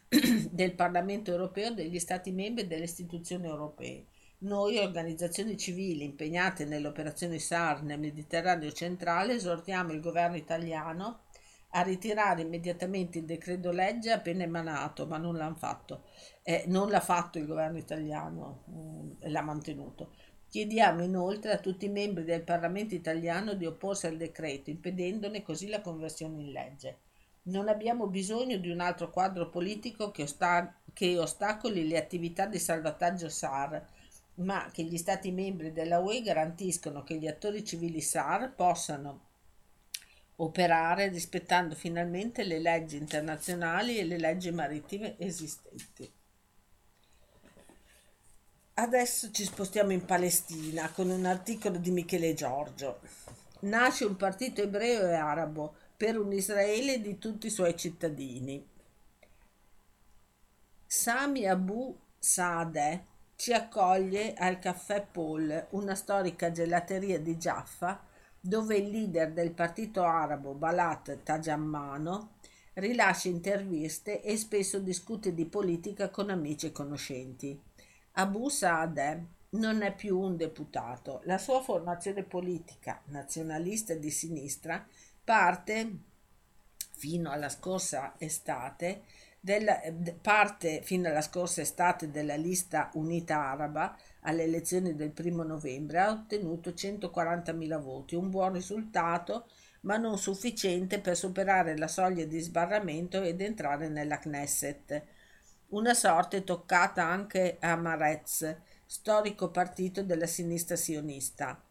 del 0.50 0.74
Parlamento 0.74 1.30
europeo, 1.30 1.72
degli 1.72 1.98
Stati 1.98 2.32
membri 2.32 2.64
e 2.64 2.66
delle 2.66 2.84
istituzioni 2.84 3.46
europee. 3.46 4.06
Noi, 4.38 4.78
organizzazioni 4.78 5.56
civili 5.56 6.02
impegnate 6.02 6.64
nell'operazione 6.64 7.38
SAR 7.38 7.82
nel 7.82 7.98
Mediterraneo 8.00 8.72
centrale, 8.72 9.34
esortiamo 9.34 9.92
il 9.92 10.00
governo 10.00 10.36
italiano 10.36 11.24
a 11.72 11.82
ritirare 11.82 12.42
immediatamente 12.42 13.18
il 13.18 13.26
decreto 13.26 13.70
legge 13.70 14.10
appena 14.10 14.42
emanato, 14.42 15.06
ma 15.06 15.18
non 15.18 15.36
l'hanno 15.36 15.54
fatto. 15.54 16.04
Eh, 16.42 16.64
non 16.66 16.88
l'ha 16.88 17.00
fatto 17.00 17.38
il 17.38 17.46
governo 17.46 17.78
italiano, 17.78 19.16
eh, 19.20 19.30
l'ha 19.30 19.42
mantenuto. 19.42 20.12
Chiediamo 20.50 21.04
inoltre 21.04 21.52
a 21.52 21.58
tutti 21.58 21.84
i 21.84 21.90
membri 21.90 22.24
del 22.24 22.42
Parlamento 22.42 22.92
italiano 22.92 23.54
di 23.54 23.66
opporsi 23.66 24.08
al 24.08 24.16
decreto, 24.16 24.68
impedendone 24.68 25.42
così 25.44 25.68
la 25.68 25.80
conversione 25.80 26.40
in 26.40 26.50
legge. 26.50 26.98
Non 27.42 27.68
abbiamo 27.68 28.08
bisogno 28.08 28.56
di 28.56 28.68
un 28.68 28.80
altro 28.80 29.10
quadro 29.10 29.48
politico 29.48 30.10
che, 30.10 30.24
osta- 30.24 30.74
che 30.92 31.16
ostacoli 31.16 31.86
le 31.86 31.98
attività 31.98 32.46
di 32.46 32.58
salvataggio 32.58 33.28
SAR, 33.28 33.86
ma 34.34 34.68
che 34.72 34.82
gli 34.82 34.96
Stati 34.96 35.30
membri 35.30 35.70
della 35.70 36.00
UE 36.00 36.20
garantiscono 36.20 37.04
che 37.04 37.14
gli 37.14 37.28
attori 37.28 37.64
civili 37.64 38.00
SAR 38.00 38.52
possano 38.52 39.28
operare 40.34 41.10
rispettando 41.10 41.76
finalmente 41.76 42.42
le 42.42 42.58
leggi 42.58 42.96
internazionali 42.96 43.98
e 43.98 44.04
le 44.04 44.18
leggi 44.18 44.50
marittime 44.50 45.14
esistenti. 45.16 46.10
Adesso 48.80 49.30
ci 49.30 49.44
spostiamo 49.44 49.92
in 49.92 50.06
Palestina 50.06 50.90
con 50.90 51.10
un 51.10 51.26
articolo 51.26 51.76
di 51.76 51.90
Michele 51.90 52.32
Giorgio. 52.32 53.00
Nasce 53.60 54.06
un 54.06 54.16
partito 54.16 54.62
ebreo 54.62 55.06
e 55.06 55.12
arabo 55.12 55.74
per 55.94 56.18
un 56.18 56.32
Israele 56.32 57.02
di 57.02 57.18
tutti 57.18 57.48
i 57.48 57.50
suoi 57.50 57.76
cittadini. 57.76 58.66
Sami 60.86 61.46
Abu 61.46 61.94
Saadeh 62.18 63.04
ci 63.36 63.52
accoglie 63.52 64.32
al 64.32 64.58
Caffè 64.58 65.06
Paul, 65.12 65.66
una 65.72 65.94
storica 65.94 66.50
gelateria 66.50 67.20
di 67.20 67.36
Jaffa, 67.36 68.02
dove 68.40 68.76
il 68.76 68.88
leader 68.88 69.32
del 69.32 69.50
partito 69.50 70.04
arabo 70.04 70.54
Balat 70.54 71.22
Tajammano 71.22 72.36
rilascia 72.74 73.28
interviste 73.28 74.22
e 74.22 74.38
spesso 74.38 74.78
discute 74.78 75.34
di 75.34 75.44
politica 75.44 76.08
con 76.08 76.30
amici 76.30 76.64
e 76.64 76.72
conoscenti. 76.72 77.68
Abu 78.12 78.48
Saadeh 78.48 79.24
non 79.50 79.82
è 79.82 79.94
più 79.94 80.18
un 80.18 80.36
deputato. 80.36 81.20
La 81.24 81.38
sua 81.38 81.60
formazione 81.60 82.22
politica 82.22 83.00
nazionalista 83.06 83.94
di 83.94 84.10
sinistra 84.10 84.86
parte 85.24 85.90
fino 86.92 87.30
alla 87.30 87.48
scorsa 87.48 88.14
estate 88.18 89.02
della, 89.40 89.80
parte 90.20 90.82
fino 90.82 91.08
alla 91.08 91.22
scorsa 91.22 91.62
estate 91.62 92.10
della 92.10 92.36
lista 92.36 92.90
unita 92.94 93.38
araba 93.38 93.96
alle 94.20 94.42
elezioni 94.42 94.94
del 94.94 95.12
primo 95.12 95.42
novembre 95.42 95.98
ha 95.98 96.10
ottenuto 96.10 96.70
140.000 96.70 97.80
voti, 97.80 98.14
un 98.14 98.28
buon 98.28 98.52
risultato 98.52 99.46
ma 99.82 99.96
non 99.96 100.18
sufficiente 100.18 101.00
per 101.00 101.16
superare 101.16 101.76
la 101.78 101.88
soglia 101.88 102.26
di 102.26 102.38
sbarramento 102.38 103.22
ed 103.22 103.40
entrare 103.40 103.88
nella 103.88 104.18
Knesset 104.18 105.02
una 105.70 105.94
sorte 105.94 106.42
toccata 106.42 107.04
anche 107.04 107.58
a 107.60 107.76
Marez, 107.76 108.56
storico 108.86 109.50
partito 109.50 110.02
della 110.02 110.26
sinistra 110.26 110.74
sionista. 110.74 111.62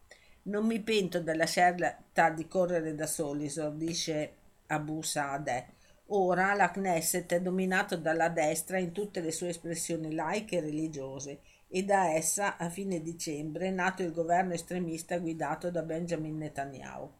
Non 0.42 0.64
mi 0.64 0.80
pento 0.80 1.20
della 1.20 1.44
scelta 1.44 2.30
di 2.30 2.46
correre 2.46 2.94
da 2.94 3.06
soli, 3.06 3.44
esordisce 3.44 4.36
Abu 4.68 5.02
Saadeh. 5.02 5.66
Ora 6.12 6.54
la 6.54 6.70
Knesset 6.70 7.34
è 7.34 7.40
dominata 7.42 7.96
dalla 7.96 8.30
destra 8.30 8.78
in 8.78 8.92
tutte 8.92 9.20
le 9.20 9.30
sue 9.30 9.48
espressioni 9.48 10.14
laiche 10.14 10.56
e 10.56 10.60
religiose 10.60 11.40
e 11.68 11.84
da 11.84 12.10
essa 12.10 12.56
a 12.56 12.68
fine 12.70 13.00
dicembre 13.00 13.66
è 13.66 13.70
nato 13.70 14.02
il 14.02 14.12
governo 14.12 14.54
estremista 14.54 15.18
guidato 15.18 15.70
da 15.70 15.82
Benjamin 15.82 16.38
Netanyahu. 16.38 17.12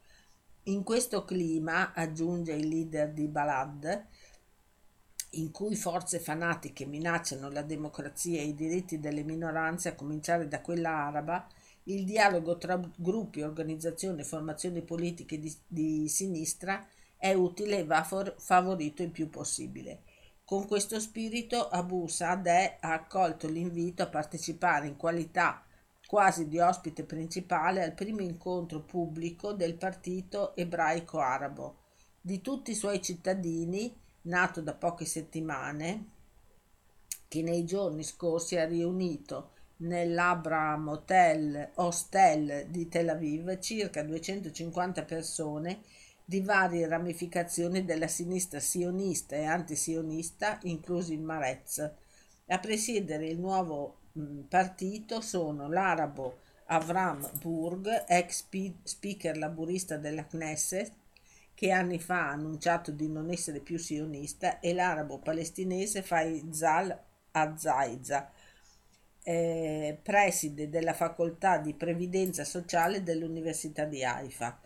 In 0.64 0.83
questo 0.83 1.25
clima, 1.25 1.93
aggiunge 1.93 2.53
il 2.53 2.69
leader 2.69 3.12
di 3.12 3.29
Balad, 3.29 4.07
in 5.31 5.51
cui 5.53 5.77
forze 5.77 6.19
fanatiche 6.19 6.87
minacciano 6.87 7.51
la 7.51 7.62
democrazia 7.62 8.40
e 8.40 8.47
i 8.47 8.55
diritti 8.55 8.99
delle 8.99 9.23
minoranze, 9.23 9.90
a 9.90 9.95
cominciare 9.95 10.49
da 10.49 10.61
quella 10.61 10.90
araba, 10.90 11.47
il 11.85 12.05
dialogo 12.05 12.59
tra 12.59 12.81
gruppi, 12.97 13.43
organizzazioni 13.43 14.21
e 14.21 14.25
formazioni 14.25 14.83
politiche 14.83 15.38
di, 15.38 15.55
di 15.66 16.09
sinistra 16.09 16.87
è 17.16 17.33
utile 17.33 17.79
e 17.79 17.85
va 17.85 18.03
for- 18.03 18.35
favorito 18.38 19.03
il 19.03 19.11
più 19.11 19.29
possibile. 19.29 20.03
Con 20.45 20.66
questo 20.66 20.99
spirito 20.99 21.69
Abu 21.69 22.09
Saadeh 22.09 22.79
ha 22.81 22.93
accolto 22.93 23.49
l'invito 23.49 24.03
a 24.03 24.09
partecipare 24.09 24.88
in 24.88 24.97
qualità 24.97 25.64
quasi 26.07 26.49
di 26.49 26.59
ospite 26.59 27.05
principale 27.05 27.85
al 27.85 27.93
primo 27.93 28.21
incontro 28.21 28.81
pubblico 28.81 29.53
del 29.53 29.75
partito 29.75 30.57
ebraico 30.57 31.21
arabo. 31.21 31.77
Di 32.21 32.40
tutti 32.40 32.73
i 32.73 32.75
suoi 32.75 33.01
cittadini, 33.01 33.95
nato 34.22 34.61
da 34.61 34.74
poche 34.74 35.04
settimane, 35.04 36.04
che 37.28 37.42
nei 37.42 37.64
giorni 37.64 38.02
scorsi 38.02 38.56
ha 38.56 38.66
riunito 38.66 39.52
nell'Abraham 39.78 40.88
Hotel 40.88 41.70
Hostel 41.76 42.66
di 42.68 42.88
Tel 42.88 43.09
Aviv 43.09 43.59
circa 43.61 44.02
250 44.02 45.04
persone 45.04 45.80
di 46.24 46.40
varie 46.40 46.87
ramificazioni 46.87 47.85
della 47.85 48.06
sinistra 48.09 48.61
sionista 48.61 49.37
e 49.37 49.44
antisionista, 49.44 50.59
inclusi 50.62 51.14
il 51.14 51.22
Marez. 51.22 51.78
A 52.46 52.59
presiedere 52.59 53.26
il 53.26 53.38
nuovo 53.38 53.96
mh, 54.12 54.40
partito 54.48 55.20
sono 55.20 55.68
l'arabo 55.68 56.38
Avram 56.66 57.28
Burg, 57.40 58.04
ex 58.06 58.44
speaker 58.85 59.37
laburista 59.37 59.96
della 59.96 60.24
Knesset, 60.24 60.92
che 61.61 61.73
anni 61.73 61.99
fa 61.99 62.29
ha 62.29 62.31
annunciato 62.31 62.90
di 62.90 63.07
non 63.11 63.29
essere 63.29 63.61
più 63.61 63.77
sionista, 63.77 64.61
e 64.61 64.73
l'arabo 64.73 65.18
palestinese 65.18 66.01
Faisal 66.01 66.99
Azaiza, 67.33 68.31
eh, 69.23 69.99
preside 70.03 70.70
della 70.70 70.94
facoltà 70.94 71.59
di 71.59 71.75
previdenza 71.75 72.44
sociale 72.44 73.03
dell'Università 73.03 73.85
di 73.85 74.03
Haifa. 74.03 74.59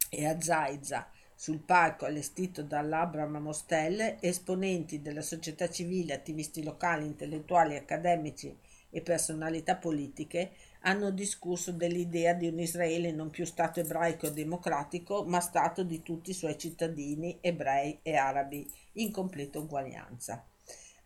e 0.08 0.26
a 0.26 0.40
Zaiza, 0.40 1.10
sul 1.34 1.58
palco 1.58 2.04
allestito 2.04 2.62
dall'Abraham 2.62 3.36
Mostel, 3.38 4.16
esponenti 4.20 5.02
della 5.02 5.22
società 5.22 5.68
civile, 5.68 6.14
attivisti 6.14 6.62
locali, 6.62 7.06
intellettuali, 7.06 7.76
accademici 7.76 8.56
e 8.90 9.00
personalità 9.00 9.76
politiche 9.76 10.52
hanno 10.86 11.10
discusso 11.10 11.72
dell'idea 11.72 12.34
di 12.34 12.46
un 12.46 12.58
Israele 12.58 13.10
non 13.10 13.30
più 13.30 13.44
Stato 13.44 13.80
ebraico 13.80 14.26
e 14.26 14.32
democratico, 14.32 15.24
ma 15.24 15.40
Stato 15.40 15.82
di 15.82 16.02
tutti 16.02 16.30
i 16.30 16.34
suoi 16.34 16.56
cittadini, 16.58 17.38
ebrei 17.40 17.98
e 18.02 18.16
arabi, 18.16 18.70
in 18.94 19.10
completa 19.10 19.58
uguaglianza. 19.58 20.44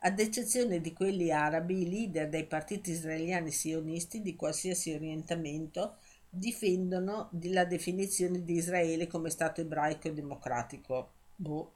Ad 0.01 0.21
eccezione 0.21 0.81
di 0.81 0.93
quelli 0.93 1.33
arabi, 1.33 1.83
i 1.83 1.89
leader 1.89 2.29
dei 2.29 2.45
partiti 2.45 2.91
israeliani 2.91 3.51
sionisti 3.51 4.21
di 4.21 4.37
qualsiasi 4.37 4.93
orientamento 4.93 5.97
difendono 6.31 7.31
la 7.43 7.65
definizione 7.65 8.45
di 8.45 8.55
Israele 8.55 9.07
come 9.07 9.31
Stato 9.31 9.61
ebraico 9.61 10.09
e 10.09 10.13
democratico. 10.13 11.11
Boh. 11.37 11.73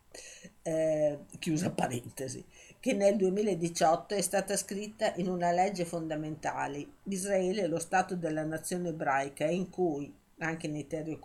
Eh, 0.63 1.19
chiusa 1.39 1.71
parentesi, 1.71 2.45
che 2.81 2.93
nel 2.95 3.17
2018 3.17 4.15
è 4.15 4.21
stata 4.21 4.57
scritta 4.57 5.15
in 5.17 5.29
una 5.29 5.53
legge 5.53 5.85
fondamentale. 5.85 6.87
Israele 7.05 7.63
è 7.63 7.67
lo 7.67 7.79
Stato 7.79 8.17
della 8.17 8.45
nazione 8.45 8.91
ebraica 8.91 9.45
in 9.45 9.71
cui, 9.71 10.13
anche 10.39 10.69
nei 10.69 10.87
ter- 10.87 11.19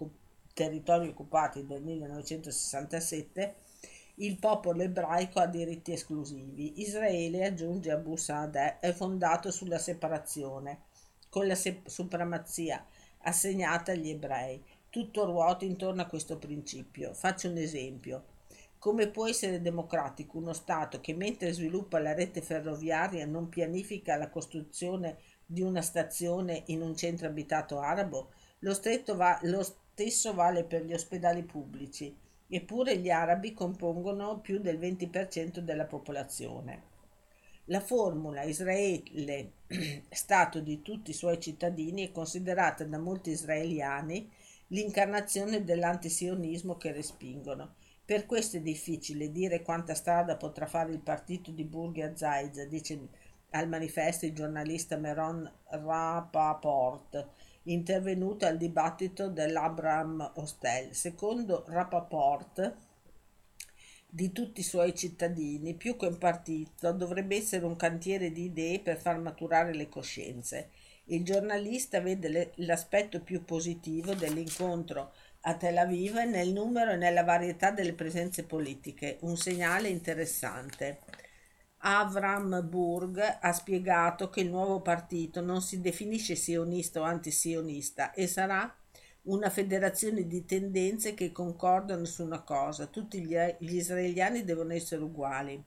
territori 0.54 1.08
occupati 1.08 1.66
del 1.66 1.82
1967, 1.82 3.56
il 4.20 4.38
popolo 4.38 4.82
ebraico 4.82 5.40
ha 5.40 5.48
diritti 5.48 5.92
esclusivi. 5.92 6.82
Israele, 6.82 7.46
aggiunge 7.46 7.92
Abu 7.92 8.16
Saadeh, 8.16 8.80
è 8.80 8.94
fondato 8.94 9.52
sulla 9.52 9.78
separazione, 9.78 10.82
con 11.30 11.46
la 11.46 11.56
se- 11.56 11.82
supremazia 11.86 12.84
assegnata 13.28 13.92
agli 13.92 14.10
ebrei. 14.10 14.64
Tutto 14.90 15.26
ruota 15.26 15.66
intorno 15.66 16.02
a 16.02 16.08
questo 16.08 16.38
principio. 16.38 17.14
Faccio 17.14 17.50
un 17.50 17.58
esempio. 17.58 18.36
Come 18.80 19.10
può 19.10 19.28
essere 19.28 19.62
democratico 19.62 20.38
uno 20.38 20.54
Stato 20.54 21.02
che 21.02 21.14
mentre 21.14 21.52
sviluppa 21.52 22.00
la 22.00 22.14
rete 22.14 22.42
ferroviaria 22.42 23.26
non 23.26 23.50
pianifica 23.50 24.16
la 24.16 24.30
costruzione 24.30 25.18
di 25.46 25.62
una 25.62 25.82
stazione 25.82 26.64
in 26.68 26.82
un 26.82 26.96
centro 26.96 27.28
abitato 27.28 27.80
arabo? 27.80 28.32
Lo, 28.60 28.80
va, 29.16 29.40
lo 29.44 29.64
stesso 29.64 30.34
vale 30.34 30.64
per 30.64 30.86
gli 30.86 30.94
ospedali 30.94 31.44
pubblici, 31.44 32.16
eppure 32.48 32.98
gli 32.98 33.10
arabi 33.10 33.54
compongono 33.54 34.40
più 34.40 34.60
del 34.60 34.80
20% 34.80 35.60
della 35.60 35.86
popolazione. 35.86 36.96
La 37.70 37.82
formula 37.82 38.44
Israele, 38.44 39.52
Stato 40.10 40.62
di 40.62 40.82
tutti 40.82 41.12
i 41.12 41.14
suoi 41.14 41.38
cittadini, 41.38 42.08
è 42.08 42.12
considerata 42.14 42.86
da 42.86 42.98
molti 42.98 43.32
israeliani 43.32 44.32
l'incarnazione 44.68 45.66
dell'antisionismo 45.66 46.78
che 46.78 46.94
respingono. 46.94 47.76
Per 48.06 48.26
questo 48.26 48.56
è 48.56 48.62
difficile 48.62 49.34
dire 49.34 49.64
quanta 49.64 49.96
strada 49.96 50.38
potrà 50.38 50.66
fare 50.66 50.94
il 50.94 51.00
partito 51.00 51.52
di 51.52 51.66
Burgia 51.66 52.16
Zaiz, 52.16 52.66
dice 52.68 53.10
al 53.50 53.68
manifesto 53.68 54.26
il 54.26 54.34
giornalista 54.34 54.96
Meron 54.96 55.52
Rapaport, 55.66 57.28
intervenuto 57.64 58.46
al 58.46 58.56
dibattito 58.56 59.28
dell'Abraham 59.28 60.32
Hostel. 60.36 60.96
Secondo 60.96 61.66
Rapaport, 61.68 62.76
di 64.10 64.32
tutti 64.32 64.62
i 64.62 64.64
suoi 64.64 64.96
cittadini, 64.96 65.76
più 65.76 65.98
che 65.98 66.06
un 66.08 66.18
partito, 66.18 66.92
dovrebbe 66.94 67.36
essere 67.36 67.66
un 67.66 67.76
cantiere 67.76 68.32
di 68.32 68.46
idee 68.46 68.80
per 68.80 68.98
far 68.98 69.20
maturare 69.20 69.74
le 69.74 69.90
coscienze. 69.90 70.70
Il 71.06 71.24
giornalista 71.24 72.00
vede 72.00 72.28
le, 72.30 72.52
l'aspetto 72.56 73.22
più 73.22 73.44
positivo 73.44 74.14
dell'incontro 74.14 75.14
a 75.42 75.56
Tel 75.56 75.78
Aviv 75.78 76.16
nel 76.16 76.52
numero 76.52 76.92
e 76.92 76.98
nella 76.98 77.24
varietà 77.24 77.72
delle 77.72 77.94
presenze 77.94 78.44
politiche, 78.44 79.18
un 79.22 79.38
segnale 79.38 79.90
interessante. 79.90 81.00
Avram 81.80 82.68
Burg 82.68 83.38
ha 83.40 83.54
spiegato 83.54 84.30
che 84.30 84.42
il 84.42 84.50
nuovo 84.50 84.82
partito 84.82 85.42
non 85.42 85.62
si 85.62 85.80
definisce 85.80 86.36
sionista 86.36 87.00
o 87.00 87.04
antisionista 87.04 88.12
e 88.12 88.28
sarà 88.28 88.74
una 89.28 89.50
federazione 89.50 90.28
di 90.28 90.46
tendenze 90.46 91.14
che 91.14 91.32
concordano 91.32 92.06
su 92.06 92.24
una 92.24 92.42
cosa, 92.42 92.88
tutti 92.88 93.22
gli, 93.22 93.36
gli 93.60 93.76
israeliani 93.76 94.44
devono 94.44 94.74
essere 94.74 95.02
uguali, 95.04 95.62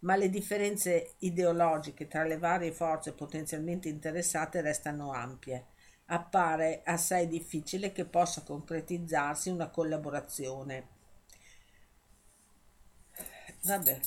ma 0.00 0.16
le 0.16 0.30
differenze 0.30 1.14
ideologiche 1.18 2.06
tra 2.06 2.24
le 2.24 2.38
varie 2.38 2.72
forze 2.72 3.12
potenzialmente 3.12 3.88
interessate 3.88 4.60
restano 4.60 5.12
ampie. 5.12 5.66
Appare 6.06 6.82
assai 6.84 7.28
difficile 7.28 7.92
che 7.92 8.04
possa 8.04 8.42
concretizzarsi 8.42 9.50
una 9.50 9.68
collaborazione. 9.68 10.86
Vabbè, 13.62 14.00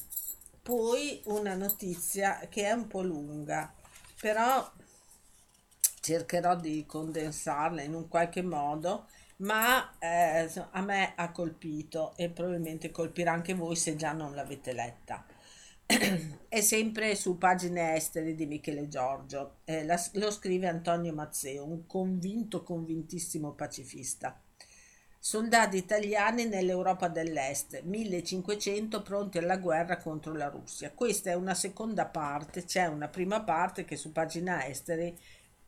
poi 0.62 1.22
una 1.26 1.56
notizia 1.56 2.40
che 2.50 2.64
è 2.66 2.72
un 2.72 2.88
po' 2.88 3.02
lunga, 3.02 3.74
però 4.20 4.72
cercherò 6.02 6.56
di 6.58 6.86
condensarla 6.86 7.82
in 7.82 7.94
un 7.94 8.10
qualche 8.10 8.42
modo, 8.42 9.08
ma 9.38 9.98
eh, 9.98 10.50
a 10.72 10.82
me 10.82 11.14
ha 11.16 11.32
colpito 11.32 12.14
e 12.18 12.30
probabilmente 12.30 12.92
colpirà 12.92 13.32
anche 13.32 13.54
voi 13.54 13.78
se 13.78 13.96
già 13.96 14.12
non 14.12 14.36
l'avete 14.36 14.74
letta 14.74 15.26
è 16.48 16.62
sempre 16.62 17.16
su 17.16 17.38
pagine 17.38 17.96
estere 17.96 18.34
di 18.34 18.46
Michele 18.46 18.88
Giorgio, 18.88 19.58
eh, 19.66 19.84
la, 19.84 20.02
lo 20.14 20.32
scrive 20.32 20.68
Antonio 20.68 21.14
Mazzeo, 21.14 21.66
un 21.66 21.86
convinto, 21.86 22.64
convintissimo 22.64 23.52
pacifista. 23.52 24.40
Soldati 25.24 25.78
italiani 25.78 26.46
nell'Europa 26.46 27.08
dell'Est, 27.08 27.82
1500 27.84 29.04
pronti 29.04 29.38
alla 29.38 29.58
guerra 29.58 29.98
contro 29.98 30.34
la 30.34 30.48
Russia. 30.48 30.92
Questa 30.92 31.30
è 31.30 31.36
una 31.36 31.54
seconda 31.54 32.06
parte, 32.06 32.64
c'è 32.64 32.88
una 32.88 33.08
prima 33.08 33.42
parte 33.42 33.86
che 33.86 33.98
su 33.98 34.12
pagina 34.12 34.66
estere 34.66 35.16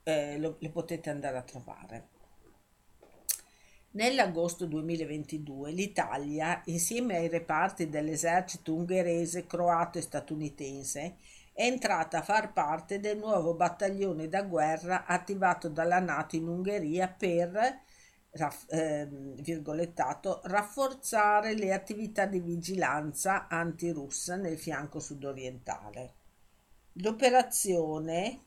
eh, 0.03 0.37
lo, 0.37 0.57
le 0.59 0.69
potete 0.69 1.09
andare 1.09 1.37
a 1.37 1.43
trovare. 1.43 2.07
Nell'agosto 3.91 4.65
2022 4.65 5.71
l'Italia, 5.71 6.61
insieme 6.65 7.17
ai 7.17 7.27
reparti 7.27 7.89
dell'esercito 7.89 8.73
ungherese, 8.73 9.45
croato 9.45 9.99
e 9.99 10.01
statunitense, 10.01 11.17
è 11.53 11.65
entrata 11.65 12.17
a 12.17 12.23
far 12.23 12.53
parte 12.53 12.99
del 12.99 13.19
nuovo 13.19 13.53
battaglione 13.53 14.27
da 14.27 14.41
guerra 14.41 15.05
attivato 15.05 15.69
dalla 15.69 15.99
Nato 15.99 16.35
in 16.35 16.47
Ungheria 16.47 17.07
per 17.07 17.81
eh, 18.69 19.07
virgolettato, 19.39 20.41
rafforzare 20.45 21.53
le 21.53 21.71
attività 21.71 22.25
di 22.25 22.39
vigilanza 22.39 23.47
antirussa 23.47 24.35
nel 24.35 24.57
fianco 24.57 24.99
sudorientale. 24.99 26.15
L'operazione 26.93 28.41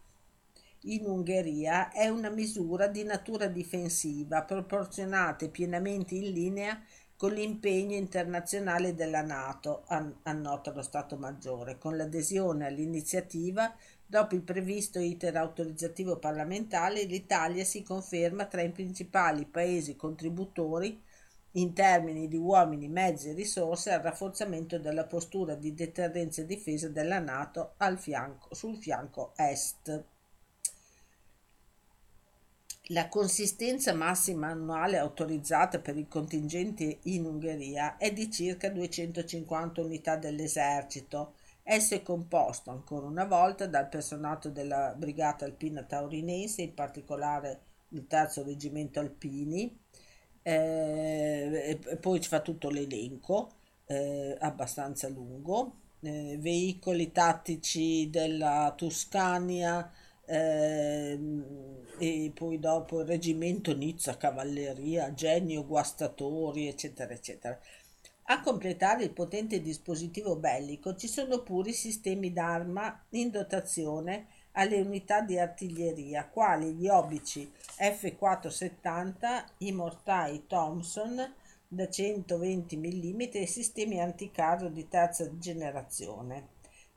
in 0.88 1.04
Ungheria 1.04 1.90
è 1.90 2.08
una 2.08 2.30
misura 2.30 2.86
di 2.86 3.02
natura 3.02 3.46
difensiva 3.46 4.42
proporzionata 4.42 5.44
e 5.44 5.48
pienamente 5.48 6.14
in 6.14 6.32
linea 6.32 6.80
con 7.16 7.32
l'impegno 7.32 7.96
internazionale 7.96 8.94
della 8.94 9.22
Nato, 9.22 9.84
annota 10.22 10.72
lo 10.72 10.82
Stato 10.82 11.16
Maggiore, 11.16 11.78
con 11.78 11.96
l'adesione 11.96 12.66
all'iniziativa 12.66 13.74
dopo 14.06 14.34
il 14.34 14.42
previsto 14.42 15.00
iter 15.00 15.36
autorizzativo 15.36 16.18
parlamentare, 16.18 17.04
l'Italia 17.04 17.64
si 17.64 17.82
conferma 17.82 18.44
tra 18.46 18.62
i 18.62 18.70
principali 18.70 19.46
paesi 19.46 19.96
contributori 19.96 21.02
in 21.52 21.72
termini 21.72 22.28
di 22.28 22.36
uomini, 22.36 22.86
mezzi 22.86 23.30
e 23.30 23.32
risorse 23.32 23.90
al 23.90 24.02
rafforzamento 24.02 24.78
della 24.78 25.06
postura 25.06 25.54
di 25.54 25.74
deterrenza 25.74 26.42
e 26.42 26.46
difesa 26.46 26.88
della 26.88 27.18
Nato 27.18 27.74
fianco, 27.96 28.54
sul 28.54 28.76
fianco 28.76 29.32
est. 29.36 30.04
La 32.90 33.08
consistenza 33.08 33.92
massima 33.94 34.48
annuale 34.48 34.96
autorizzata 34.98 35.80
per 35.80 35.96
i 35.96 36.06
contingenti 36.06 36.96
in 37.04 37.24
Ungheria 37.24 37.96
è 37.96 38.12
di 38.12 38.30
circa 38.30 38.68
250 38.70 39.80
unità 39.80 40.14
dell'esercito. 40.16 41.34
Esso 41.64 41.94
è 41.94 42.02
composto 42.02 42.70
ancora 42.70 43.06
una 43.06 43.24
volta 43.24 43.66
dal 43.66 43.88
personato 43.88 44.50
della 44.50 44.94
Brigata 44.96 45.44
Alpina 45.44 45.82
Taurinense, 45.82 46.62
in 46.62 46.74
particolare 46.74 47.60
il 47.88 48.06
terzo 48.06 48.44
reggimento 48.44 49.00
alpini, 49.00 49.76
eh, 50.42 51.98
poi 52.00 52.20
ci 52.20 52.28
fa 52.28 52.40
tutto 52.40 52.70
l'elenco, 52.70 53.50
eh, 53.86 54.36
abbastanza 54.38 55.08
lungo, 55.08 55.80
eh, 56.02 56.36
veicoli 56.38 57.10
tattici 57.10 58.08
della 58.10 58.72
Tuscania, 58.76 59.90
e 60.26 62.32
poi 62.34 62.58
dopo 62.58 63.00
il 63.00 63.06
reggimento 63.06 63.74
Nizza, 63.74 64.16
cavalleria, 64.16 65.14
genio 65.14 65.64
guastatori, 65.64 66.68
eccetera, 66.68 67.12
eccetera. 67.12 67.58
A 68.28 68.40
completare 68.40 69.04
il 69.04 69.12
potente 69.12 69.62
dispositivo 69.62 70.34
bellico 70.34 70.96
ci 70.96 71.06
sono 71.06 71.42
pure 71.42 71.70
i 71.70 71.74
sistemi 71.74 72.32
d'arma 72.32 73.04
in 73.10 73.30
dotazione 73.30 74.26
alle 74.52 74.80
unità 74.80 75.20
di 75.20 75.38
artiglieria, 75.38 76.26
quali 76.26 76.72
gli 76.72 76.88
obici 76.88 77.48
F470, 77.78 79.44
i 79.58 79.70
mortai 79.70 80.44
Thompson 80.48 81.34
da 81.68 81.88
120 81.88 82.76
mm 82.76 83.20
e 83.32 83.46
sistemi 83.46 84.00
anticarro 84.00 84.70
di 84.70 84.88
terza 84.88 85.30
generazione. 85.38 86.54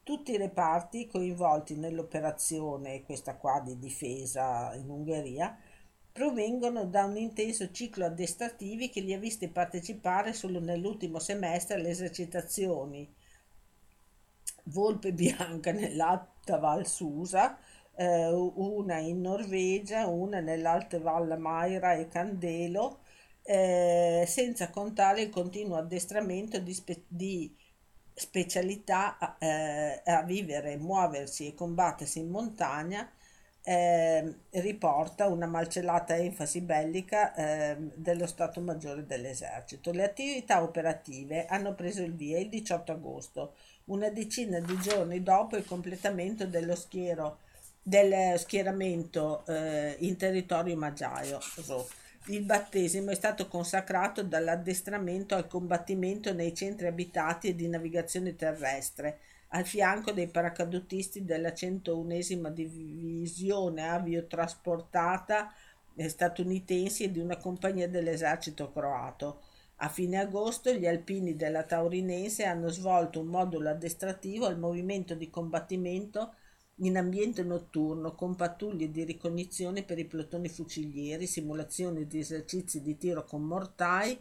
Tutti 0.09 0.31
i 0.31 0.37
reparti 0.37 1.05
coinvolti 1.05 1.75
nell'operazione, 1.75 3.03
questa 3.03 3.35
qua 3.35 3.61
di 3.63 3.77
difesa 3.77 4.73
in 4.73 4.89
Ungheria, 4.89 5.55
provengono 6.11 6.85
da 6.85 7.03
un 7.03 7.15
intenso 7.15 7.69
ciclo 7.69 8.05
addestrativi 8.05 8.89
che 8.89 9.01
li 9.01 9.13
ha 9.13 9.19
visti 9.19 9.49
partecipare 9.49 10.33
solo 10.33 10.59
nell'ultimo 10.59 11.19
semestre 11.19 11.75
alle 11.75 11.89
esercitazioni. 11.89 13.07
Volpe 14.63 15.13
bianca 15.13 15.71
nell'Alta 15.71 16.57
Val 16.57 16.87
Susa, 16.87 17.59
eh, 17.95 18.31
una 18.31 18.97
in 18.97 19.21
Norvegia, 19.21 20.07
una 20.07 20.39
nell'Alte 20.39 20.97
Val 20.97 21.37
Maira 21.39 21.93
e 21.93 22.07
Candelo, 22.07 23.01
eh, 23.43 24.23
senza 24.25 24.71
contare 24.71 25.21
il 25.21 25.29
continuo 25.29 25.77
addestramento 25.77 26.57
di, 26.57 26.73
spe- 26.73 27.03
di 27.07 27.55
specialità 28.19 29.37
eh, 29.39 30.01
a 30.03 30.23
vivere, 30.23 30.75
muoversi 30.75 31.47
e 31.47 31.55
combattersi 31.55 32.19
in 32.19 32.29
montagna 32.29 33.09
eh, 33.63 34.33
riporta 34.51 35.27
una 35.27 35.45
malcelata 35.45 36.17
enfasi 36.17 36.61
bellica 36.61 37.33
eh, 37.33 37.77
dello 37.95 38.27
Stato 38.27 38.59
Maggiore 38.59 39.05
dell'Esercito. 39.05 39.91
Le 39.91 40.03
attività 40.03 40.61
operative 40.61 41.45
hanno 41.45 41.73
preso 41.75 42.01
il 42.01 42.13
via 42.13 42.39
il 42.39 42.49
18 42.49 42.91
agosto, 42.91 43.53
una 43.85 44.09
decina 44.09 44.59
di 44.59 44.77
giorni 44.79 45.23
dopo 45.23 45.55
il 45.55 45.65
completamento 45.65 46.45
dello 46.45 46.75
schiero, 46.75 47.39
del 47.81 48.37
schieramento 48.37 49.45
eh, 49.47 49.95
in 49.99 50.17
territorio 50.17 50.75
maggiaio. 50.75 51.39
Il 52.27 52.43
battesimo 52.43 53.09
è 53.09 53.15
stato 53.15 53.47
consacrato 53.47 54.21
dall'addestramento 54.21 55.35
al 55.35 55.47
combattimento 55.47 56.31
nei 56.31 56.53
centri 56.53 56.85
abitati 56.85 57.47
e 57.47 57.55
di 57.55 57.67
navigazione 57.67 58.35
terrestre, 58.35 59.19
al 59.49 59.65
fianco 59.65 60.11
dei 60.11 60.27
paracadutisti 60.27 61.25
della 61.25 61.49
101esima 61.49 62.49
divisione 62.49 63.89
aviotrasportata 63.89 65.51
statunitensi 65.97 67.03
e 67.05 67.11
di 67.11 67.19
una 67.19 67.37
compagnia 67.37 67.89
dell'esercito 67.89 68.71
croato. 68.71 69.41
A 69.77 69.89
fine 69.89 70.19
agosto 70.19 70.71
gli 70.71 70.85
alpini 70.85 71.35
della 71.35 71.63
Taurinense 71.63 72.43
hanno 72.43 72.67
svolto 72.69 73.21
un 73.21 73.27
modulo 73.27 73.69
addestrativo 73.69 74.45
al 74.45 74.59
movimento 74.59 75.15
di 75.15 75.29
combattimento 75.29 76.35
in 76.81 76.97
ambiente 76.97 77.43
notturno 77.43 78.15
con 78.15 78.35
pattuglie 78.35 78.89
di 78.91 79.03
ricognizione 79.03 79.83
per 79.83 79.99
i 79.99 80.05
plotoni 80.05 80.49
fucilieri, 80.49 81.27
simulazioni 81.27 82.07
di 82.07 82.19
esercizi 82.19 82.81
di 82.81 82.97
tiro 82.97 83.25
con 83.25 83.43
mortai 83.43 84.17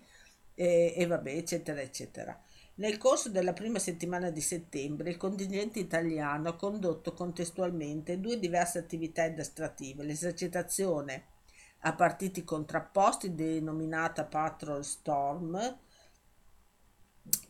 e, 0.54 0.94
e 0.96 1.06
vabbè, 1.06 1.30
eccetera, 1.30 1.80
eccetera. 1.80 2.40
Nel 2.76 2.96
corso 2.96 3.28
della 3.28 3.52
prima 3.52 3.78
settimana 3.78 4.30
di 4.30 4.40
settembre 4.40 5.10
il 5.10 5.16
contingente 5.16 5.80
italiano 5.80 6.48
ha 6.48 6.56
condotto 6.56 7.12
contestualmente 7.12 8.20
due 8.20 8.38
diverse 8.38 8.78
attività 8.78 9.24
addestrative, 9.24 10.04
l'esercitazione 10.04 11.24
a 11.82 11.92
partiti 11.94 12.44
contrapposti 12.44 13.34
denominata 13.34 14.24
Patrol 14.24 14.84
Storm 14.84 15.78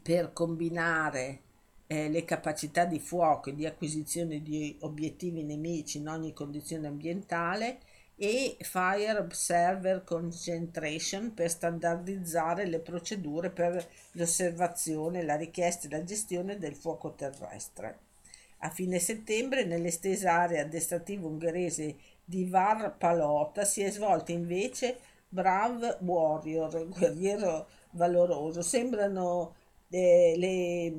per 0.02 0.32
combinare 0.32 1.42
eh, 1.88 2.08
le 2.08 2.24
capacità 2.24 2.84
di 2.84 3.00
fuoco 3.00 3.48
e 3.48 3.54
di 3.54 3.66
acquisizione 3.66 4.42
di 4.42 4.76
obiettivi 4.80 5.42
nemici 5.42 5.98
in 5.98 6.08
ogni 6.08 6.32
condizione 6.32 6.86
ambientale 6.86 7.78
e 8.14 8.56
Fire 8.60 9.18
Observer 9.18 10.04
Concentration 10.04 11.32
per 11.34 11.48
standardizzare 11.48 12.66
le 12.66 12.80
procedure 12.80 13.50
per 13.50 13.88
l'osservazione, 14.12 15.24
la 15.24 15.36
richiesta 15.36 15.86
e 15.86 15.90
la 15.90 16.04
gestione 16.04 16.58
del 16.58 16.74
fuoco 16.74 17.14
terrestre. 17.14 18.06
A 18.58 18.70
fine 18.70 18.98
settembre, 18.98 19.64
nell'estesa 19.64 20.32
area 20.32 20.62
addestrativa 20.62 21.26
ungherese 21.26 21.96
di 22.24 22.44
Var 22.44 22.96
Palota, 22.98 23.64
si 23.64 23.82
è 23.82 23.90
svolta 23.90 24.32
invece 24.32 24.98
Brave 25.28 25.98
Warrior, 26.00 26.88
guerriero 26.88 27.68
valoroso. 27.92 28.62
Sembrano 28.62 29.54
eh, 29.90 30.34
le, 30.36 30.92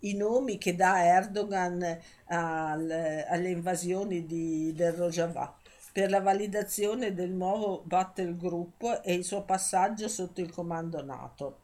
i 0.00 0.14
nomi 0.14 0.58
che 0.58 0.74
dà 0.74 1.04
Erdogan 1.04 1.82
al, 2.26 3.24
alle 3.28 3.50
invasioni 3.50 4.26
di, 4.26 4.72
del 4.74 4.92
Rojava 4.92 5.56
per 5.92 6.10
la 6.10 6.20
validazione 6.20 7.14
del 7.14 7.30
nuovo 7.30 7.82
battle 7.84 8.36
group 8.36 9.00
e 9.02 9.14
il 9.14 9.24
suo 9.24 9.44
passaggio 9.44 10.08
sotto 10.08 10.40
il 10.42 10.52
comando 10.52 11.02
NATO. 11.02 11.60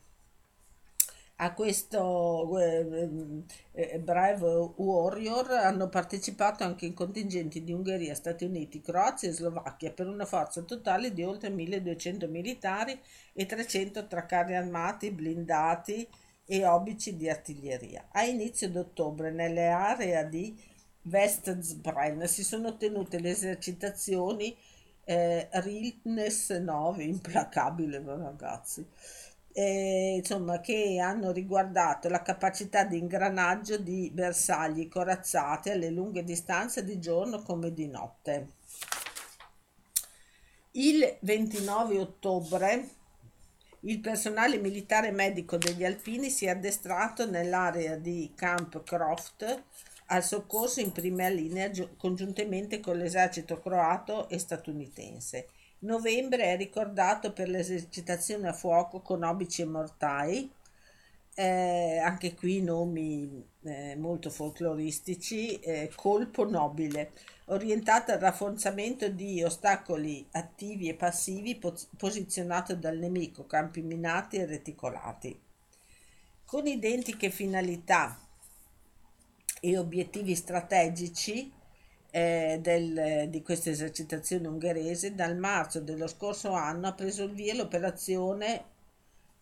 A 1.37 1.55
questo 1.55 2.59
eh, 2.59 3.43
eh, 3.73 3.99
Brave 3.99 4.73
Warrior 4.77 5.51
hanno 5.51 5.89
partecipato 5.89 6.63
anche 6.63 6.87
i 6.87 6.95
contingenti 6.95 7.65
di 7.65 7.73
Ungheria, 7.73 8.15
Stati 8.15 8.45
Uniti, 8.45 8.81
Croazia 8.81 9.29
e 9.29 9.33
Slovacchia 9.33 9.91
per 9.91 10.07
una 10.07 10.25
forza 10.25 10.63
totale 10.63 11.13
di 11.13 11.25
oltre 11.25 11.51
1200 11.51 12.29
militari 12.29 12.99
e 13.33 13.45
300 13.45 14.07
tra 14.07 14.25
carri 14.25 14.55
armati, 14.55 15.11
blindati 15.11 16.09
e 16.53 16.67
obici 16.67 17.17
di 17.17 17.31
artiglieria. 17.31 18.09
A 18.13 18.25
inizio 18.25 18.69
d'ottobre 18.69 19.31
nelle 19.31 19.69
aree 19.69 20.29
di 20.29 20.55
Westsbrenn 21.05 22.25
si 22.25 22.45
sono 22.45 22.77
tenute 22.77 23.19
le 23.19 23.31
esercitazioni 23.31 24.55
eh, 25.05 25.49
Riltnes 25.51 26.51
9, 26.51 27.05
implacabile 27.05 28.03
ragazzi, 28.05 28.87
eh, 29.55 30.17
insomma, 30.19 30.61
che 30.61 30.99
hanno 31.01 31.33
riguardato 31.33 32.11
la 32.11 32.21
capacità 32.21 32.85
di 32.85 32.99
ingranaggio 32.99 33.79
di 33.79 34.11
bersagli 34.13 34.89
corazzati 34.89 35.71
alle 35.71 35.89
lunghe 35.89 36.23
distanze 36.23 36.85
di 36.85 37.01
giorno 37.01 37.41
come 37.41 37.73
di 37.73 37.89
notte. 37.89 38.49
Il 40.73 41.17
29 41.21 41.99
ottobre 41.99 43.01
il 43.85 44.01
personale 44.01 44.59
militare 44.59 45.11
medico 45.11 45.57
degli 45.57 45.85
alpini 45.85 46.31
si 46.31 46.47
è 46.47 46.51
addestrato 46.51 47.29
nell'area 47.29 47.97
di 47.97 48.31
Camp 48.35 48.85
Croft 48.85 49.65
al 50.07 50.23
soccorso 50.23 50.81
in 50.81 50.93
prima 50.93 51.29
linea 51.29 51.71
congiuntamente 51.97 52.81
con 52.81 52.97
l'esercito 52.97 53.61
croato 53.61 54.29
e 54.29 54.39
statunitense. 54.39 55.49
Novembre 55.81 56.45
è 56.45 56.57
ricordato 56.57 57.33
per 57.33 57.49
l'esercitazione 57.49 58.49
a 58.49 58.53
fuoco 58.53 59.01
con 59.01 59.25
obici 59.25 59.63
e 59.63 59.67
mortai, 59.67 60.53
eh, 61.35 61.99
anche 61.99 62.35
qui 62.35 62.63
nomi 62.63 63.49
eh, 63.63 63.97
molto 63.97 64.29
folcloristici, 64.31 65.59
eh, 65.61 65.91
colpo 65.95 66.49
nobile, 66.49 67.13
orientata 67.47 68.15
al 68.15 68.21
rafforzamento 68.21 69.09
di 69.09 69.43
ostacoli 69.43 70.27
attivi 70.33 70.89
e 70.89 70.95
passivi 70.95 71.57
pos- 71.57 71.89
posizionato 71.97 72.75
dal 72.75 72.99
nemico, 72.99 73.47
campi 73.47 73.83
minati 73.83 74.37
e 74.37 74.47
reticolati. 74.47 75.41
Con 76.45 76.67
identiche 76.67 77.31
finalità 77.31 78.19
e 79.61 79.79
obiettivi 79.79 80.35
strategici 80.35 81.51
eh, 82.11 82.59
del, 82.61 83.31
di 83.31 83.43
questa 83.43 83.71
esercitazione 83.71 84.49
ungherese, 84.49 85.15
dal 85.15 85.37
marzo 85.37 85.81
dello 85.81 86.07
scorso 86.07 86.53
anno 86.53 86.89
ha 86.89 86.93
preso 86.93 87.25
il 87.25 87.33
via 87.33 87.55
l'operazione, 87.55 88.72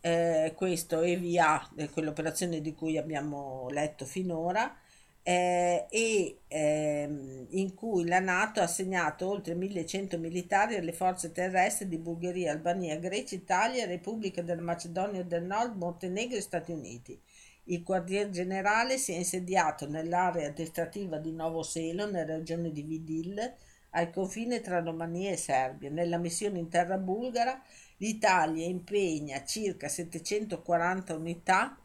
eh, 0.01 0.53
questo 0.57 1.03
EVA, 1.03 1.71
eh, 1.77 1.91
quell'operazione 1.91 2.61
di 2.61 2.75
cui 2.75 2.97
abbiamo 2.99 3.69
letto 3.71 4.05
finora, 4.05 4.75
eh, 5.23 5.87
e 5.91 6.39
ehm, 6.49 7.47
in 7.51 7.75
cui 7.75 8.07
la 8.07 8.21
Nato 8.21 8.61
ha 8.61 8.65
assegnato 8.65 9.29
oltre 9.29 9.55
1100 9.55 10.19
militari 10.19 10.77
alle 10.77 10.93
forze 10.93 11.31
terrestri 11.33 11.89
di 11.89 11.99
Bulgaria, 11.99 12.53
Albania, 12.53 12.99
Grecia, 12.99 13.35
Italia, 13.35 13.87
Repubblica 13.87 14.43
della 14.43 14.63
Macedonia 14.63 15.23
del 15.23 15.45
Nord, 15.45 15.77
Montenegro 15.77 16.37
e 16.37 16.41
Stati 16.41 16.73
Uniti. 16.73 17.21
Il 17.65 17.83
quartier 17.83 18.31
generale 18.31 18.97
si 18.99 19.13
è 19.13 19.17
insediato 19.17 19.87
nell'area 19.89 20.49
addestrativa 20.49 21.19
di 21.19 21.33
Novo 21.33 21.63
Selo, 21.63 22.11
nella 22.11 22.37
regione 22.37 22.73
di 22.73 22.83
Vidil, 22.83 23.55
al 23.91 24.11
confine 24.11 24.61
tra 24.61 24.81
Romania 24.81 25.31
e 25.31 25.37
Serbia. 25.37 25.91
Nella 25.91 26.19
missione 26.19 26.59
in 26.59 26.69
terra 26.69 26.97
bulgara 26.97 27.63
l'Italia 28.01 28.67
impegna 28.67 29.45
circa 29.45 29.89
740 29.89 31.15
unità 31.15 31.79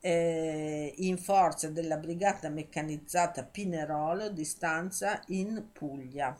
eh, 0.00 0.94
in 0.98 1.18
forza 1.18 1.68
della 1.68 1.96
brigata 1.96 2.48
meccanizzata 2.48 3.44
Pinerolo 3.44 4.30
di 4.30 4.44
stanza 4.44 5.20
in 5.28 5.68
Puglia. 5.72 6.36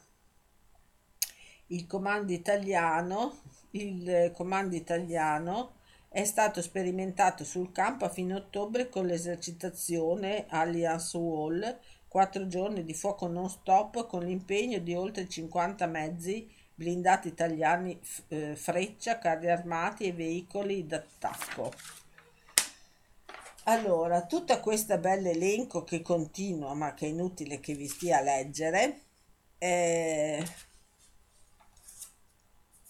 Il 1.69 1.87
comando 1.87 2.33
italiano, 2.33 3.41
il 3.71 4.31
comando 4.35 4.77
italiano 4.77 5.77
è 6.09 6.25
stato 6.25 6.61
sperimentato 6.61 7.43
sul 7.45 7.73
campo 7.73 8.05
a 8.05 8.11
fine 8.11 8.35
ottobre 8.35 8.89
con 8.89 9.07
l'esercitazione 9.07 10.47
Alliance 10.49 11.17
Wall, 11.17 11.79
quattro 12.07 12.47
giorni 12.47 12.85
di 12.85 12.95
fuoco 12.95 13.27
non 13.27 13.49
stop 13.49 14.07
con 14.07 14.23
l'impegno 14.23 14.79
di 14.79 14.95
oltre 14.95 15.29
50 15.29 15.87
mezzi 15.87 16.61
blindati 16.83 17.29
italiani 17.29 17.99
eh, 18.29 18.57
Freccia, 18.57 19.19
carri 19.19 19.49
armati 19.49 20.07
e 20.07 20.13
veicoli 20.13 20.85
d'attacco. 20.85 21.73
Allora, 23.65 24.27
tutto 24.27 24.59
questo 24.59 24.99
bell'elenco 24.99 25.85
che 25.85 26.03
continua, 26.03 26.75
ma 26.75 26.95
che 26.95 27.07
è 27.07 27.11
inutile 27.11 27.61
che 27.61 27.75
vi 27.75 27.87
stia 27.87 28.19
a 28.19 28.23
leggere, 28.23 29.03
eh, 29.59 30.45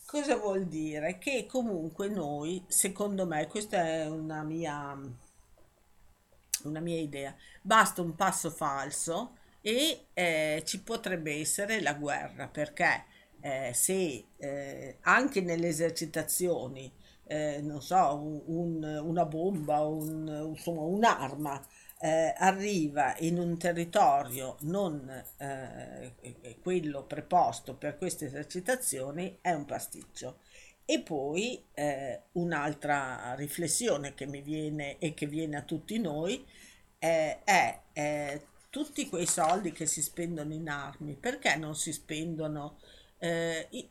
Cosa 0.07 0.37
vuol 0.37 0.67
dire? 0.67 1.17
Che 1.17 1.47
comunque 1.47 2.09
noi, 2.09 2.63
secondo 2.69 3.27
me, 3.27 3.47
questa 3.47 3.83
è 3.83 4.07
una 4.07 4.43
mia 4.43 4.95
una 6.65 6.81
mia 6.81 7.01
idea, 7.01 7.35
basta 7.63 8.03
un 8.03 8.15
passo 8.15 8.51
falso 8.51 9.37
e 9.63 10.09
eh, 10.13 10.63
ci 10.67 10.83
potrebbe 10.83 11.39
essere 11.41 11.81
la 11.81 11.95
guerra, 11.95 12.47
perché 12.49 13.05
eh, 13.43 13.73
se 13.75 14.25
eh, 14.39 14.99
anche 15.03 15.41
nelle 15.43 15.69
esercitazioni, 15.69 16.93
eh, 17.25 17.61
non 17.63 17.83
so, 17.83 18.15
un- 18.17 18.43
un- 18.47 19.01
una 19.05 19.25
bomba, 19.27 19.81
un- 19.81 20.51
insomma, 20.55 20.83
un'arma 20.83 21.67
eh, 22.01 22.35
arriva 22.37 23.15
in 23.19 23.39
un 23.39 23.57
territorio 23.59 24.57
non 24.63 25.09
eh, 25.39 26.13
quello 26.61 27.05
preposto 27.05 27.75
per 27.75 27.97
queste 27.99 28.27
esercitazioni, 28.27 29.39
è 29.41 29.53
un 29.53 29.65
pasticcio. 29.65 30.39
E 30.85 31.01
poi 31.01 31.65
eh, 31.75 32.23
un'altra 32.33 33.35
riflessione 33.37 34.15
che 34.15 34.27
mi 34.27 34.43
viene 34.43 34.99
e 34.99 35.15
che 35.15 35.27
viene 35.27 35.57
a 35.57 35.63
tutti 35.63 35.99
noi 35.99 36.45
è 36.99 37.39
tutti 38.71 39.09
quei 39.09 39.27
soldi 39.27 39.73
che 39.73 39.87
si 39.87 40.03
spendono 40.03 40.53
in 40.55 40.69
armi, 40.69 41.15
perché 41.15 41.57
non 41.57 41.75
si 41.77 41.93
spendono 41.93 42.79
eh, 43.23 43.67
i- 43.71 43.89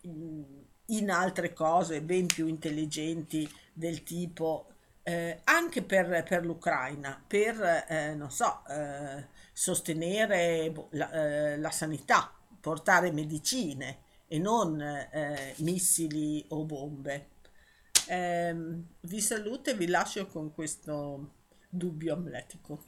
in 0.87 1.09
altre 1.09 1.53
cose 1.53 2.01
ben 2.01 2.25
più 2.27 2.47
intelligenti 2.47 3.49
del 3.73 4.03
tipo 4.03 4.65
eh, 5.03 5.39
anche 5.45 5.81
per, 5.81 6.23
per 6.27 6.45
l'Ucraina, 6.45 7.21
per, 7.25 7.85
eh, 7.87 8.13
non 8.13 8.29
so, 8.29 8.61
eh, 8.69 9.25
sostenere 9.51 10.69
boh, 10.71 10.89
la, 10.91 11.11
eh, 11.11 11.57
la 11.57 11.71
sanità, 11.71 12.31
portare 12.59 13.11
medicine 13.11 13.99
e 14.27 14.37
non 14.37 14.79
eh, 14.79 15.55
missili 15.57 16.45
o 16.49 16.63
bombe. 16.65 17.29
Ehm, 18.07 18.85
vi 19.01 19.21
saluto 19.21 19.69
e 19.71 19.75
vi 19.75 19.87
lascio 19.87 20.27
con 20.27 20.53
questo 20.53 21.31
dubbio 21.69 22.13
amletico. 22.13 22.83